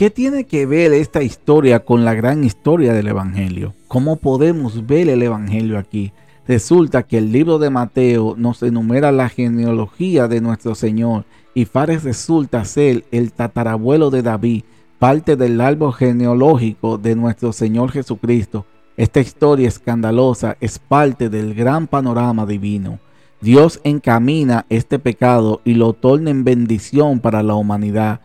¿Qué 0.00 0.08
tiene 0.08 0.44
que 0.44 0.64
ver 0.64 0.94
esta 0.94 1.22
historia 1.22 1.80
con 1.80 2.06
la 2.06 2.14
gran 2.14 2.42
historia 2.42 2.94
del 2.94 3.08
Evangelio? 3.08 3.74
¿Cómo 3.86 4.16
podemos 4.16 4.86
ver 4.86 5.10
el 5.10 5.22
Evangelio 5.22 5.76
aquí? 5.76 6.14
Resulta 6.48 7.02
que 7.02 7.18
el 7.18 7.32
libro 7.32 7.58
de 7.58 7.68
Mateo 7.68 8.34
nos 8.38 8.62
enumera 8.62 9.12
la 9.12 9.28
genealogía 9.28 10.26
de 10.26 10.40
nuestro 10.40 10.74
Señor 10.74 11.26
y 11.52 11.66
Fares 11.66 12.02
resulta 12.02 12.64
ser 12.64 13.04
el 13.10 13.32
tatarabuelo 13.32 14.08
de 14.08 14.22
David, 14.22 14.64
parte 14.98 15.36
del 15.36 15.60
árbol 15.60 15.92
genealógico 15.92 16.96
de 16.96 17.14
nuestro 17.14 17.52
Señor 17.52 17.90
Jesucristo. 17.90 18.64
Esta 19.00 19.20
historia 19.20 19.66
escandalosa 19.66 20.58
es 20.60 20.78
parte 20.78 21.30
del 21.30 21.54
gran 21.54 21.86
panorama 21.86 22.44
divino. 22.44 22.98
Dios 23.40 23.80
encamina 23.82 24.66
este 24.68 24.98
pecado 24.98 25.62
y 25.64 25.72
lo 25.72 25.94
torna 25.94 26.28
en 26.28 26.44
bendición 26.44 27.18
para 27.18 27.42
la 27.42 27.54
humanidad 27.54 28.20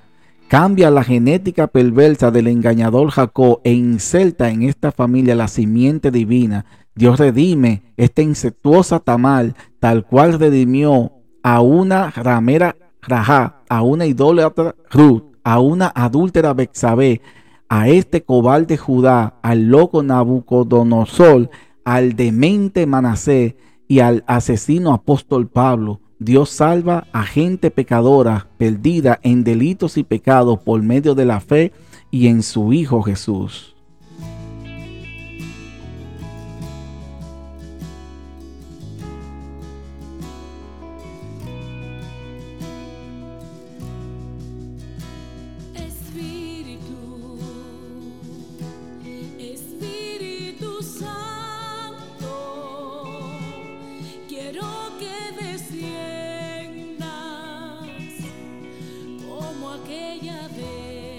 cambia 0.50 0.92
la 0.92 1.06
genética 1.06 1.68
perversa 1.68 2.30
del 2.30 2.48
engañador 2.48 3.10
Jacob 3.12 3.62
e 3.64 3.72
inserta 3.72 4.50
en 4.50 4.64
esta 4.64 4.92
familia 4.92 5.34
la 5.34 5.48
simiente 5.48 6.12
divina. 6.12 6.66
Dios 6.94 7.20
redime 7.20 7.94
esta 7.96 8.22
insectuosa 8.22 9.00
tamal, 9.00 9.56
tal 9.80 10.06
cual 10.06 10.38
redimió 10.38 11.14
a 11.42 11.62
una 11.62 12.12
ramera 12.12 12.76
Rajá, 13.02 13.62
a 13.70 13.82
una 13.82 14.08
idólatra 14.08 14.76
Ruth, 14.92 15.24
a 15.46 15.62
una 15.62 15.90
adúltera 15.96 16.54
Bexabé, 16.54 17.22
a 17.78 17.90
este 17.90 18.24
cobarde 18.24 18.78
Judá, 18.78 19.34
al 19.42 19.66
loco 19.68 20.02
Nabucodonosor, 20.02 21.50
al 21.84 22.16
demente 22.16 22.86
Manasé 22.86 23.58
y 23.90 24.00
al 24.00 24.24
asesino 24.28 24.94
apóstol 24.94 25.50
Pablo. 25.50 26.00
Dios 26.18 26.52
salva 26.52 27.08
a 27.12 27.24
gente 27.24 27.72
pecadora, 27.72 28.48
perdida 28.58 29.20
en 29.24 29.44
delitos 29.44 29.98
y 29.98 30.04
pecados 30.06 30.60
por 30.60 30.82
medio 30.84 31.16
de 31.16 31.26
la 31.26 31.42
fe 31.42 31.74
y 32.12 32.28
en 32.28 32.44
su 32.44 32.72
Hijo 32.72 33.02
Jesús. 33.02 33.75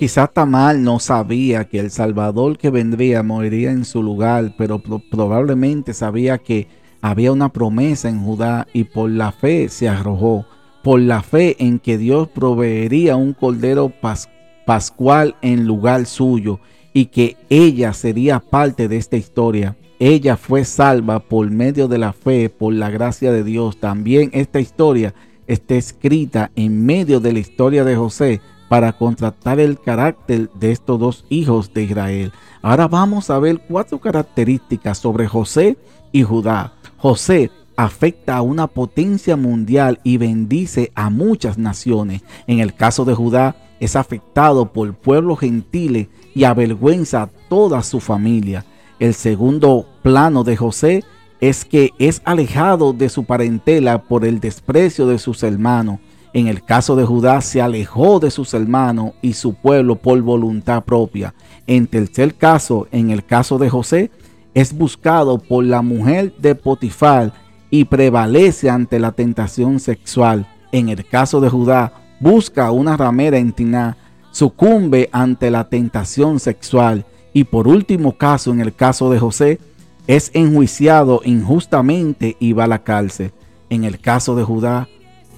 Vez. 0.06 0.12
Quizá 0.12 0.26
Tamal 0.28 0.82
no 0.84 1.00
sabía 1.00 1.64
que 1.64 1.80
el 1.80 1.90
Salvador 1.90 2.58
que 2.58 2.70
vendría 2.70 3.22
moriría 3.24 3.72
en 3.72 3.84
su 3.84 4.02
lugar, 4.02 4.54
pero 4.56 4.78
pro- 4.78 5.02
probablemente 5.10 5.92
sabía 5.94 6.38
que 6.38 6.68
había 7.02 7.32
una 7.32 7.48
promesa 7.48 8.08
en 8.08 8.22
Judá 8.22 8.66
y 8.72 8.84
por 8.84 9.10
la 9.10 9.32
fe 9.32 9.68
se 9.68 9.88
arrojó, 9.88 10.46
por 10.84 11.00
la 11.00 11.22
fe 11.22 11.56
en 11.58 11.80
que 11.80 11.98
Dios 11.98 12.28
proveería 12.28 13.16
un 13.16 13.32
cordero 13.34 13.92
pas- 14.00 14.28
pascual 14.64 15.34
en 15.42 15.66
lugar 15.66 16.06
suyo 16.06 16.60
y 16.94 17.06
que 17.06 17.36
ella 17.50 17.92
sería 17.92 18.38
parte 18.40 18.88
de 18.88 18.96
esta 18.96 19.16
historia. 19.16 19.76
Ella 19.98 20.36
fue 20.36 20.64
salva 20.64 21.18
por 21.18 21.50
medio 21.50 21.88
de 21.88 21.98
la 21.98 22.12
fe, 22.12 22.48
por 22.48 22.72
la 22.72 22.90
gracia 22.90 23.32
de 23.32 23.42
Dios. 23.42 23.78
También 23.80 24.30
esta 24.32 24.60
historia 24.60 25.14
está 25.46 25.74
escrita 25.74 26.50
en 26.54 26.84
medio 26.86 27.18
de 27.20 27.32
la 27.32 27.38
historia 27.40 27.84
de 27.84 27.96
José 27.96 28.40
para 28.68 28.92
contrastar 28.92 29.60
el 29.60 29.80
carácter 29.80 30.50
de 30.54 30.72
estos 30.72 30.98
dos 30.98 31.24
hijos 31.28 31.72
de 31.72 31.84
Israel. 31.84 32.32
Ahora 32.62 32.88
vamos 32.88 33.30
a 33.30 33.38
ver 33.38 33.60
cuatro 33.68 34.00
características 34.00 34.98
sobre 34.98 35.26
José 35.26 35.76
y 36.12 36.22
Judá. 36.22 36.72
José 36.96 37.50
afecta 37.76 38.36
a 38.36 38.42
una 38.42 38.66
potencia 38.66 39.36
mundial 39.36 40.00
y 40.02 40.16
bendice 40.16 40.90
a 40.94 41.10
muchas 41.10 41.58
naciones. 41.58 42.22
En 42.46 42.60
el 42.60 42.74
caso 42.74 43.04
de 43.04 43.14
Judá, 43.14 43.56
es 43.78 43.94
afectado 43.94 44.72
por 44.72 44.94
pueblos 44.94 45.40
gentiles 45.40 46.08
y 46.34 46.44
avergüenza 46.44 47.22
a 47.22 47.30
toda 47.48 47.82
su 47.82 48.00
familia. 48.00 48.64
El 48.98 49.14
segundo 49.14 49.86
plano 50.02 50.44
de 50.44 50.56
José 50.56 51.04
es 51.40 51.64
que 51.66 51.90
es 51.98 52.22
alejado 52.24 52.94
de 52.94 53.10
su 53.10 53.24
parentela 53.24 54.02
por 54.02 54.24
el 54.24 54.40
desprecio 54.40 55.06
de 55.06 55.18
sus 55.18 55.42
hermanos. 55.42 56.00
En 56.36 56.48
el 56.48 56.62
caso 56.62 56.96
de 56.96 57.06
Judá 57.06 57.40
se 57.40 57.62
alejó 57.62 58.20
de 58.20 58.30
sus 58.30 58.52
hermanos 58.52 59.12
y 59.22 59.32
su 59.32 59.54
pueblo 59.54 59.96
por 59.96 60.20
voluntad 60.20 60.84
propia. 60.84 61.32
En 61.66 61.86
tercer 61.86 62.34
caso, 62.34 62.88
en 62.92 63.08
el 63.08 63.24
caso 63.24 63.56
de 63.56 63.70
José, 63.70 64.10
es 64.52 64.76
buscado 64.76 65.38
por 65.38 65.64
la 65.64 65.80
mujer 65.80 66.34
de 66.36 66.54
Potifar 66.54 67.32
y 67.70 67.86
prevalece 67.86 68.68
ante 68.68 68.98
la 68.98 69.12
tentación 69.12 69.80
sexual. 69.80 70.46
En 70.72 70.90
el 70.90 71.06
caso 71.06 71.40
de 71.40 71.48
Judá, 71.48 71.94
busca 72.20 72.70
una 72.70 72.98
ramera 72.98 73.38
en 73.38 73.52
Tiná, 73.52 73.96
sucumbe 74.30 75.08
ante 75.12 75.50
la 75.50 75.70
tentación 75.70 76.38
sexual. 76.38 77.06
Y 77.32 77.44
por 77.44 77.66
último 77.66 78.12
caso, 78.18 78.50
en 78.50 78.60
el 78.60 78.74
caso 78.74 79.08
de 79.10 79.18
José, 79.18 79.58
es 80.06 80.30
enjuiciado 80.34 81.22
injustamente 81.24 82.36
y 82.38 82.52
va 82.52 82.64
a 82.64 82.66
la 82.68 82.84
cárcel. 82.84 83.32
En 83.70 83.84
el 83.84 83.98
caso 83.98 84.36
de 84.36 84.44
Judá, 84.44 84.86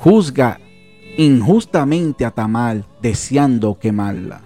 juzga 0.01 0.59
injustamente 1.19 2.25
a 2.25 2.31
Tamal, 2.31 2.85
deseando 3.01 3.77
quemarla. 3.77 4.41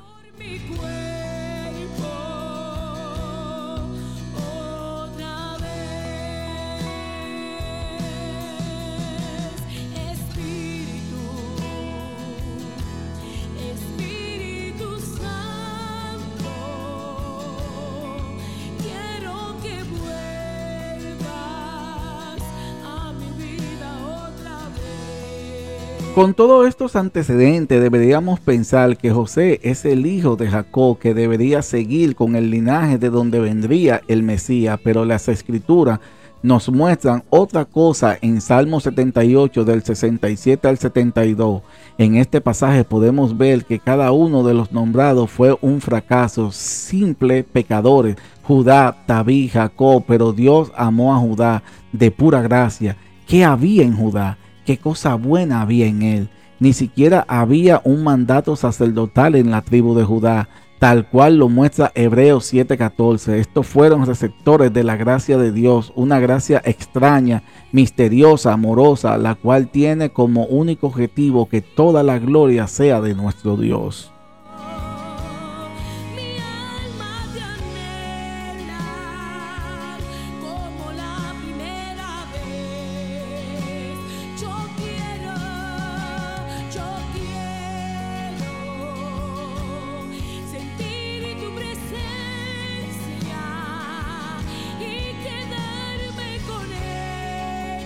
Con 26.14 26.35
todos 26.35 26.68
estos 26.68 26.94
antecedentes 26.94 27.81
deberíamos 27.81 28.38
pensar 28.38 28.98
que 28.98 29.11
José 29.11 29.61
es 29.62 29.87
el 29.87 30.05
hijo 30.05 30.37
de 30.37 30.46
Jacob 30.46 30.98
que 30.98 31.14
debería 31.14 31.62
seguir 31.62 32.14
con 32.14 32.37
el 32.37 32.51
linaje 32.51 32.98
de 32.98 33.09
donde 33.09 33.40
vendría 33.40 34.03
el 34.09 34.22
Mesías, 34.22 34.79
pero 34.85 35.07
las 35.07 35.29
escrituras 35.29 36.01
nos 36.42 36.68
muestran 36.68 37.25
otra 37.31 37.64
cosa 37.64 38.18
en 38.20 38.42
Salmo 38.42 38.81
78 38.81 39.64
del 39.64 39.83
67 39.83 40.68
al 40.68 40.77
72. 40.77 41.62
En 41.96 42.16
este 42.16 42.42
pasaje 42.42 42.85
podemos 42.85 43.38
ver 43.38 43.64
que 43.64 43.79
cada 43.79 44.12
uno 44.12 44.44
de 44.44 44.53
los 44.53 44.70
nombrados 44.70 45.31
fue 45.31 45.57
un 45.62 45.81
fracaso, 45.81 46.53
simple 46.53 47.42
pecadores. 47.42 48.16
Judá, 48.42 48.98
Tabí, 49.07 49.48
Jacob, 49.48 50.05
pero 50.07 50.35
Dios 50.35 50.72
amó 50.77 51.14
a 51.14 51.18
Judá 51.18 51.62
de 51.90 52.11
pura 52.11 52.42
gracia. 52.42 52.98
¿Qué 53.27 53.46
había 53.46 53.85
en 53.85 53.96
Judá? 53.96 54.37
¿Qué 54.64 54.79
cosa 54.79 55.16
buena 55.16 55.61
había 55.61 55.87
en 55.87 56.03
él? 56.03 56.29
Ni 56.61 56.72
siquiera 56.72 57.25
había 57.27 57.81
un 57.83 58.05
mandato 58.05 58.55
sacerdotal 58.55 59.35
en 59.35 59.51
la 59.51 59.62
tribu 59.62 59.96
de 59.96 60.05
Judá, 60.05 60.48
tal 60.79 61.09
cual 61.09 61.37
lo 61.38 61.48
muestra 61.48 61.90
Hebreos 61.96 62.44
7:14. 62.44 63.38
Estos 63.40 63.66
fueron 63.66 64.07
receptores 64.07 64.72
de 64.72 64.85
la 64.85 64.94
gracia 64.94 65.37
de 65.37 65.51
Dios, 65.51 65.92
una 65.96 66.20
gracia 66.20 66.62
extraña, 66.64 67.42
misteriosa, 67.72 68.53
amorosa, 68.53 69.18
la 69.18 69.35
cual 69.35 69.68
tiene 69.68 70.11
como 70.11 70.44
único 70.44 70.87
objetivo 70.87 71.48
que 71.48 71.62
toda 71.62 72.05
la 72.05 72.20
gloria 72.20 72.68
sea 72.68 73.01
de 73.01 73.14
nuestro 73.14 73.57
Dios. 73.57 74.12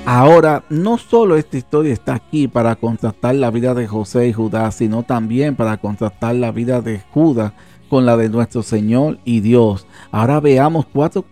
Ahora, 0.09 0.62
no 0.71 0.99
solo 0.99 1.37
esta 1.37 1.57
historia 1.57 1.92
está 1.92 2.14
aquí 2.14 2.47
para 2.47 2.77
contrastar 2.77 3.35
la 3.35 3.51
vida 3.51 3.75
de 3.75 3.88
José 3.88 4.29
y 4.29 4.33
Judá, 4.33 4.71
sino 4.71 5.03
también 5.03 5.57
para 5.57 5.79
contrastar 5.79 6.37
la 6.37 6.53
vida 6.53 6.81
de 6.81 7.03
Judas 7.12 7.53
con 7.90 8.07
la 8.07 8.16
de 8.16 8.29
nuestro 8.29 8.62
Señor 8.62 9.19
y 9.25 9.40
Dios. 9.40 9.85
Ahora 10.12 10.38
veamos 10.38 10.87
cuatro, 10.92 11.25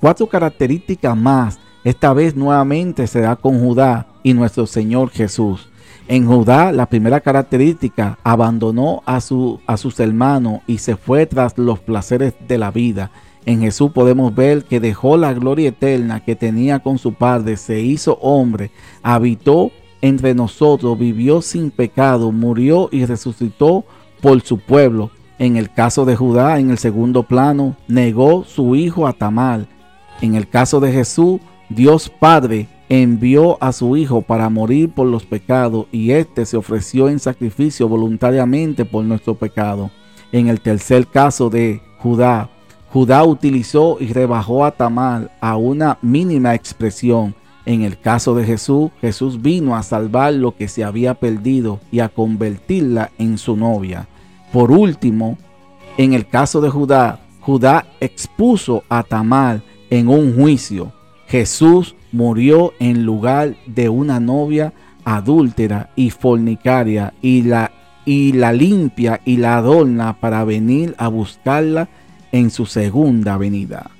cuatro 0.00 0.28
características 0.28 1.16
más. 1.16 1.58
Esta 1.82 2.12
vez 2.12 2.36
nuevamente 2.36 3.08
será 3.08 3.34
con 3.34 3.58
Judá 3.58 4.06
y 4.22 4.32
nuestro 4.32 4.68
Señor 4.68 5.10
Jesús. 5.10 5.68
En 6.06 6.24
Judá, 6.24 6.70
la 6.70 6.86
primera 6.86 7.18
característica, 7.18 8.20
abandonó 8.22 9.02
a, 9.06 9.20
su, 9.20 9.60
a 9.66 9.76
sus 9.76 9.98
hermanos 9.98 10.60
y 10.68 10.78
se 10.78 10.94
fue 10.94 11.26
tras 11.26 11.58
los 11.58 11.80
placeres 11.80 12.34
de 12.46 12.58
la 12.58 12.70
vida. 12.70 13.10
En 13.46 13.60
Jesús 13.60 13.90
podemos 13.92 14.34
ver 14.34 14.64
que 14.64 14.80
dejó 14.80 15.16
la 15.16 15.34
gloria 15.34 15.68
eterna 15.68 16.24
que 16.24 16.34
tenía 16.34 16.80
con 16.80 16.98
su 16.98 17.12
Padre, 17.12 17.56
se 17.56 17.80
hizo 17.80 18.18
hombre, 18.22 18.70
habitó 19.02 19.70
entre 20.00 20.34
nosotros, 20.34 20.98
vivió 20.98 21.42
sin 21.42 21.70
pecado, 21.70 22.32
murió 22.32 22.88
y 22.90 23.04
resucitó 23.04 23.84
por 24.20 24.40
su 24.42 24.58
pueblo. 24.58 25.10
En 25.38 25.56
el 25.56 25.70
caso 25.70 26.04
de 26.04 26.16
Judá, 26.16 26.58
en 26.58 26.70
el 26.70 26.78
segundo 26.78 27.24
plano, 27.24 27.76
negó 27.88 28.44
su 28.44 28.76
hijo 28.76 29.06
a 29.06 29.12
Tamal. 29.12 29.68
En 30.20 30.34
el 30.36 30.48
caso 30.48 30.80
de 30.80 30.92
Jesús, 30.92 31.40
Dios 31.68 32.08
Padre 32.08 32.68
envió 32.88 33.62
a 33.62 33.72
su 33.72 33.96
Hijo 33.96 34.22
para 34.22 34.48
morir 34.48 34.90
por 34.90 35.06
los 35.06 35.24
pecados 35.24 35.86
y 35.90 36.10
éste 36.12 36.46
se 36.46 36.56
ofreció 36.56 37.08
en 37.08 37.18
sacrificio 37.18 37.88
voluntariamente 37.88 38.84
por 38.84 39.04
nuestro 39.04 39.34
pecado. 39.34 39.90
En 40.32 40.48
el 40.48 40.60
tercer 40.60 41.06
caso 41.06 41.50
de 41.50 41.80
Judá, 41.98 42.50
Judá 42.94 43.24
utilizó 43.24 43.96
y 43.98 44.12
rebajó 44.12 44.64
a 44.64 44.70
Tamar 44.70 45.28
a 45.40 45.56
una 45.56 45.98
mínima 46.00 46.54
expresión. 46.54 47.34
En 47.66 47.82
el 47.82 47.98
caso 47.98 48.36
de 48.36 48.44
Jesús, 48.44 48.92
Jesús 49.00 49.42
vino 49.42 49.74
a 49.74 49.82
salvar 49.82 50.32
lo 50.34 50.54
que 50.54 50.68
se 50.68 50.84
había 50.84 51.14
perdido 51.14 51.80
y 51.90 51.98
a 51.98 52.08
convertirla 52.08 53.10
en 53.18 53.36
su 53.36 53.56
novia. 53.56 54.06
Por 54.52 54.70
último, 54.70 55.36
en 55.96 56.12
el 56.12 56.28
caso 56.28 56.60
de 56.60 56.70
Judá, 56.70 57.18
Judá 57.40 57.84
expuso 57.98 58.84
a 58.88 59.02
Tamar 59.02 59.60
en 59.90 60.06
un 60.06 60.36
juicio. 60.36 60.92
Jesús 61.26 61.96
murió 62.12 62.74
en 62.78 63.04
lugar 63.04 63.56
de 63.66 63.88
una 63.88 64.20
novia 64.20 64.72
adúltera 65.04 65.90
y 65.96 66.10
fornicaria 66.10 67.12
y 67.20 67.42
la, 67.42 67.72
y 68.04 68.34
la 68.34 68.52
limpia 68.52 69.20
y 69.24 69.38
la 69.38 69.56
adorna 69.56 70.20
para 70.20 70.44
venir 70.44 70.94
a 70.96 71.08
buscarla 71.08 71.88
en 72.34 72.50
su 72.50 72.66
segunda 72.66 73.38
venida. 73.38 73.92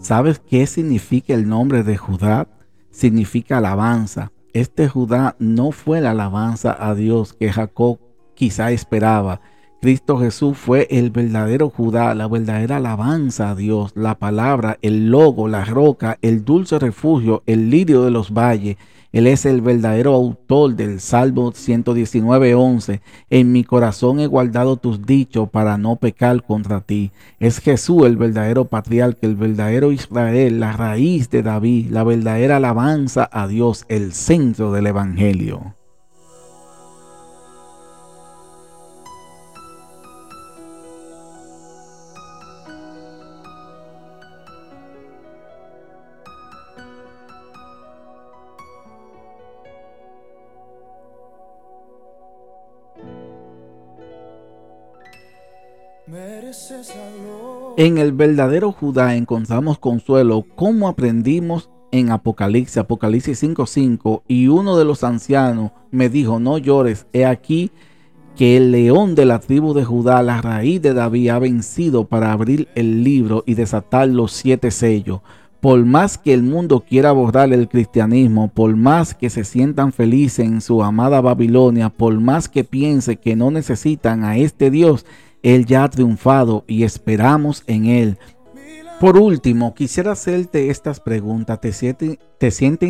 ¿Sabes 0.00 0.38
qué 0.38 0.66
significa 0.66 1.34
el 1.34 1.46
nombre 1.46 1.82
de 1.82 1.98
Judá? 1.98 2.48
Significa 2.90 3.58
alabanza. 3.58 4.32
Este 4.52 4.86
Judá 4.86 5.34
no 5.38 5.72
fue 5.72 6.02
la 6.02 6.10
alabanza 6.10 6.76
a 6.78 6.94
Dios 6.94 7.32
que 7.32 7.50
Jacob 7.50 7.98
quizá 8.34 8.70
esperaba. 8.70 9.40
Cristo 9.80 10.18
Jesús 10.18 10.58
fue 10.58 10.86
el 10.90 11.10
verdadero 11.10 11.70
Judá, 11.70 12.14
la 12.14 12.28
verdadera 12.28 12.76
alabanza 12.76 13.50
a 13.50 13.54
Dios, 13.54 13.92
la 13.94 14.18
palabra, 14.18 14.78
el 14.82 15.10
logo, 15.10 15.48
la 15.48 15.64
roca, 15.64 16.18
el 16.20 16.44
dulce 16.44 16.78
refugio, 16.78 17.42
el 17.46 17.70
lirio 17.70 18.02
de 18.02 18.10
los 18.10 18.34
valles, 18.34 18.76
él 19.12 19.26
es 19.26 19.44
el 19.44 19.60
verdadero 19.60 20.14
autor 20.14 20.74
del 20.74 20.98
Salmo 21.00 21.52
119.11. 21.52 23.00
En 23.28 23.52
mi 23.52 23.62
corazón 23.62 24.20
he 24.20 24.26
guardado 24.26 24.78
tus 24.78 25.04
dichos 25.04 25.50
para 25.50 25.76
no 25.76 25.96
pecar 25.96 26.42
contra 26.42 26.80
ti. 26.80 27.12
Es 27.38 27.58
Jesús 27.58 28.06
el 28.06 28.16
verdadero 28.16 28.64
patriarca, 28.64 29.26
el 29.26 29.36
verdadero 29.36 29.92
Israel, 29.92 30.60
la 30.60 30.72
raíz 30.72 31.28
de 31.28 31.42
David, 31.42 31.90
la 31.90 32.04
verdadera 32.04 32.56
alabanza 32.56 33.28
a 33.30 33.46
Dios, 33.46 33.84
el 33.88 34.14
centro 34.14 34.72
del 34.72 34.86
Evangelio. 34.86 35.81
En 57.76 57.98
el 57.98 58.12
verdadero 58.12 58.72
Judá 58.72 59.16
encontramos 59.16 59.78
consuelo 59.78 60.44
como 60.54 60.88
aprendimos 60.88 61.70
en 61.90 62.10
Apocalipsis, 62.10 62.78
Apocalipsis 62.78 63.42
5:5, 63.42 64.22
y 64.26 64.48
uno 64.48 64.76
de 64.76 64.84
los 64.84 65.04
ancianos 65.04 65.72
me 65.90 66.08
dijo, 66.08 66.40
no 66.40 66.58
llores, 66.58 67.06
he 67.12 67.26
aquí 67.26 67.70
que 68.36 68.56
el 68.56 68.72
león 68.72 69.14
de 69.14 69.26
la 69.26 69.40
tribu 69.40 69.74
de 69.74 69.84
Judá, 69.84 70.22
la 70.22 70.40
raíz 70.40 70.80
de 70.80 70.94
David, 70.94 71.28
ha 71.28 71.38
vencido 71.38 72.06
para 72.06 72.32
abrir 72.32 72.68
el 72.74 73.04
libro 73.04 73.44
y 73.46 73.54
desatar 73.54 74.08
los 74.08 74.32
siete 74.32 74.70
sellos. 74.70 75.20
Por 75.60 75.84
más 75.84 76.18
que 76.18 76.32
el 76.32 76.42
mundo 76.42 76.80
quiera 76.80 77.12
borrar 77.12 77.52
el 77.52 77.68
cristianismo, 77.68 78.48
por 78.48 78.74
más 78.74 79.14
que 79.14 79.30
se 79.30 79.44
sientan 79.44 79.92
felices 79.92 80.44
en 80.46 80.60
su 80.60 80.82
amada 80.82 81.20
Babilonia, 81.20 81.90
por 81.90 82.18
más 82.18 82.48
que 82.48 82.64
piense 82.64 83.16
que 83.16 83.36
no 83.36 83.50
necesitan 83.50 84.24
a 84.24 84.38
este 84.38 84.70
Dios, 84.70 85.06
él 85.42 85.66
ya 85.66 85.84
ha 85.84 85.90
triunfado 85.90 86.64
y 86.66 86.84
esperamos 86.84 87.64
en 87.66 87.86
Él. 87.86 88.18
Por 89.00 89.18
último, 89.18 89.74
quisiera 89.74 90.12
hacerte 90.12 90.70
estas 90.70 91.00
preguntas. 91.00 91.60
¿Te 91.60 91.72
sientes 91.72 92.18
siente 92.54 92.86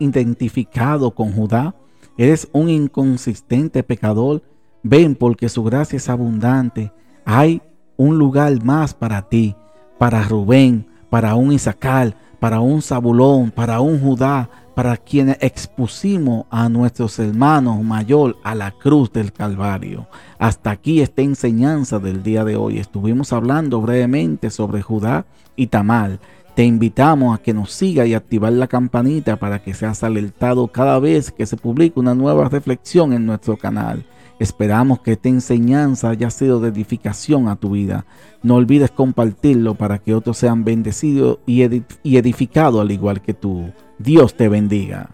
identificado 0.00 1.12
con 1.12 1.32
Judá? 1.32 1.74
¿Eres 2.18 2.48
un 2.52 2.68
inconsistente 2.68 3.84
pecador? 3.84 4.42
Ven 4.82 5.14
porque 5.14 5.48
su 5.48 5.62
gracia 5.62 5.96
es 5.96 6.08
abundante. 6.08 6.92
Hay 7.24 7.62
un 7.96 8.18
lugar 8.18 8.62
más 8.64 8.92
para 8.92 9.28
ti, 9.28 9.54
para 9.98 10.24
Rubén, 10.24 10.86
para 11.08 11.36
un 11.36 11.52
Isaacar, 11.52 12.16
para 12.40 12.58
un 12.58 12.82
Zabulón, 12.82 13.52
para 13.52 13.80
un 13.80 14.00
Judá, 14.00 14.50
para 14.74 14.96
quienes 14.96 15.36
expusimos 15.40 16.46
a 16.50 16.68
nuestros 16.68 17.18
hermanos 17.18 17.82
mayor 17.82 18.36
a 18.42 18.54
la 18.54 18.70
cruz 18.70 19.12
del 19.12 19.32
Calvario. 19.32 20.06
Hasta 20.38 20.70
aquí 20.70 21.00
esta 21.00 21.22
enseñanza 21.22 21.98
del 21.98 22.22
día 22.22 22.44
de 22.44 22.56
hoy. 22.56 22.78
Estuvimos 22.78 23.32
hablando 23.32 23.80
brevemente 23.80 24.50
sobre 24.50 24.82
Judá 24.82 25.26
y 25.56 25.66
Tamal. 25.66 26.20
Te 26.54 26.64
invitamos 26.64 27.34
a 27.38 27.42
que 27.42 27.54
nos 27.54 27.72
siga 27.72 28.04
y 28.04 28.14
activar 28.14 28.52
la 28.52 28.66
campanita 28.66 29.36
para 29.36 29.62
que 29.62 29.72
seas 29.72 30.02
alertado 30.02 30.68
cada 30.68 30.98
vez 30.98 31.30
que 31.30 31.46
se 31.46 31.56
publique 31.56 31.98
una 31.98 32.14
nueva 32.14 32.48
reflexión 32.48 33.12
en 33.12 33.24
nuestro 33.24 33.56
canal. 33.56 34.04
Esperamos 34.38 35.00
que 35.00 35.12
esta 35.12 35.28
enseñanza 35.28 36.10
haya 36.10 36.30
sido 36.30 36.60
de 36.60 36.68
edificación 36.68 37.48
a 37.48 37.56
tu 37.56 37.70
vida. 37.70 38.06
No 38.42 38.56
olvides 38.56 38.90
compartirlo 38.90 39.74
para 39.74 39.98
que 39.98 40.14
otros 40.14 40.38
sean 40.38 40.64
bendecidos 40.64 41.38
y 41.46 41.62
edificados 41.62 42.80
al 42.80 42.90
igual 42.90 43.22
que 43.22 43.34
tú. 43.34 43.72
Dios 43.98 44.36
te 44.36 44.48
bendiga. 44.48 45.10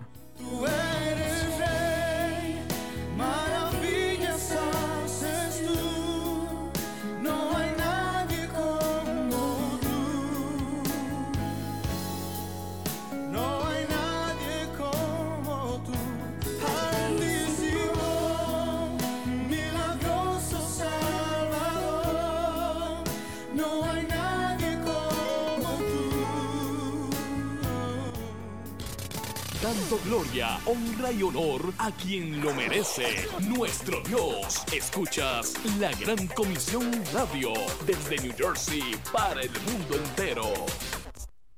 Honra 30.68 31.10
y 31.10 31.22
honor 31.22 31.72
a 31.78 31.90
quien 31.92 32.42
lo 32.42 32.52
merece, 32.52 33.26
nuestro 33.40 34.02
Dios. 34.02 34.62
Escuchas 34.70 35.54
la 35.80 35.90
Gran 35.92 36.26
Comisión 36.28 36.90
Radio 37.14 37.54
desde 37.86 38.22
New 38.22 38.34
Jersey 38.36 38.82
para 39.10 39.40
el 39.40 39.50
mundo 39.50 39.96
entero. 39.96 40.42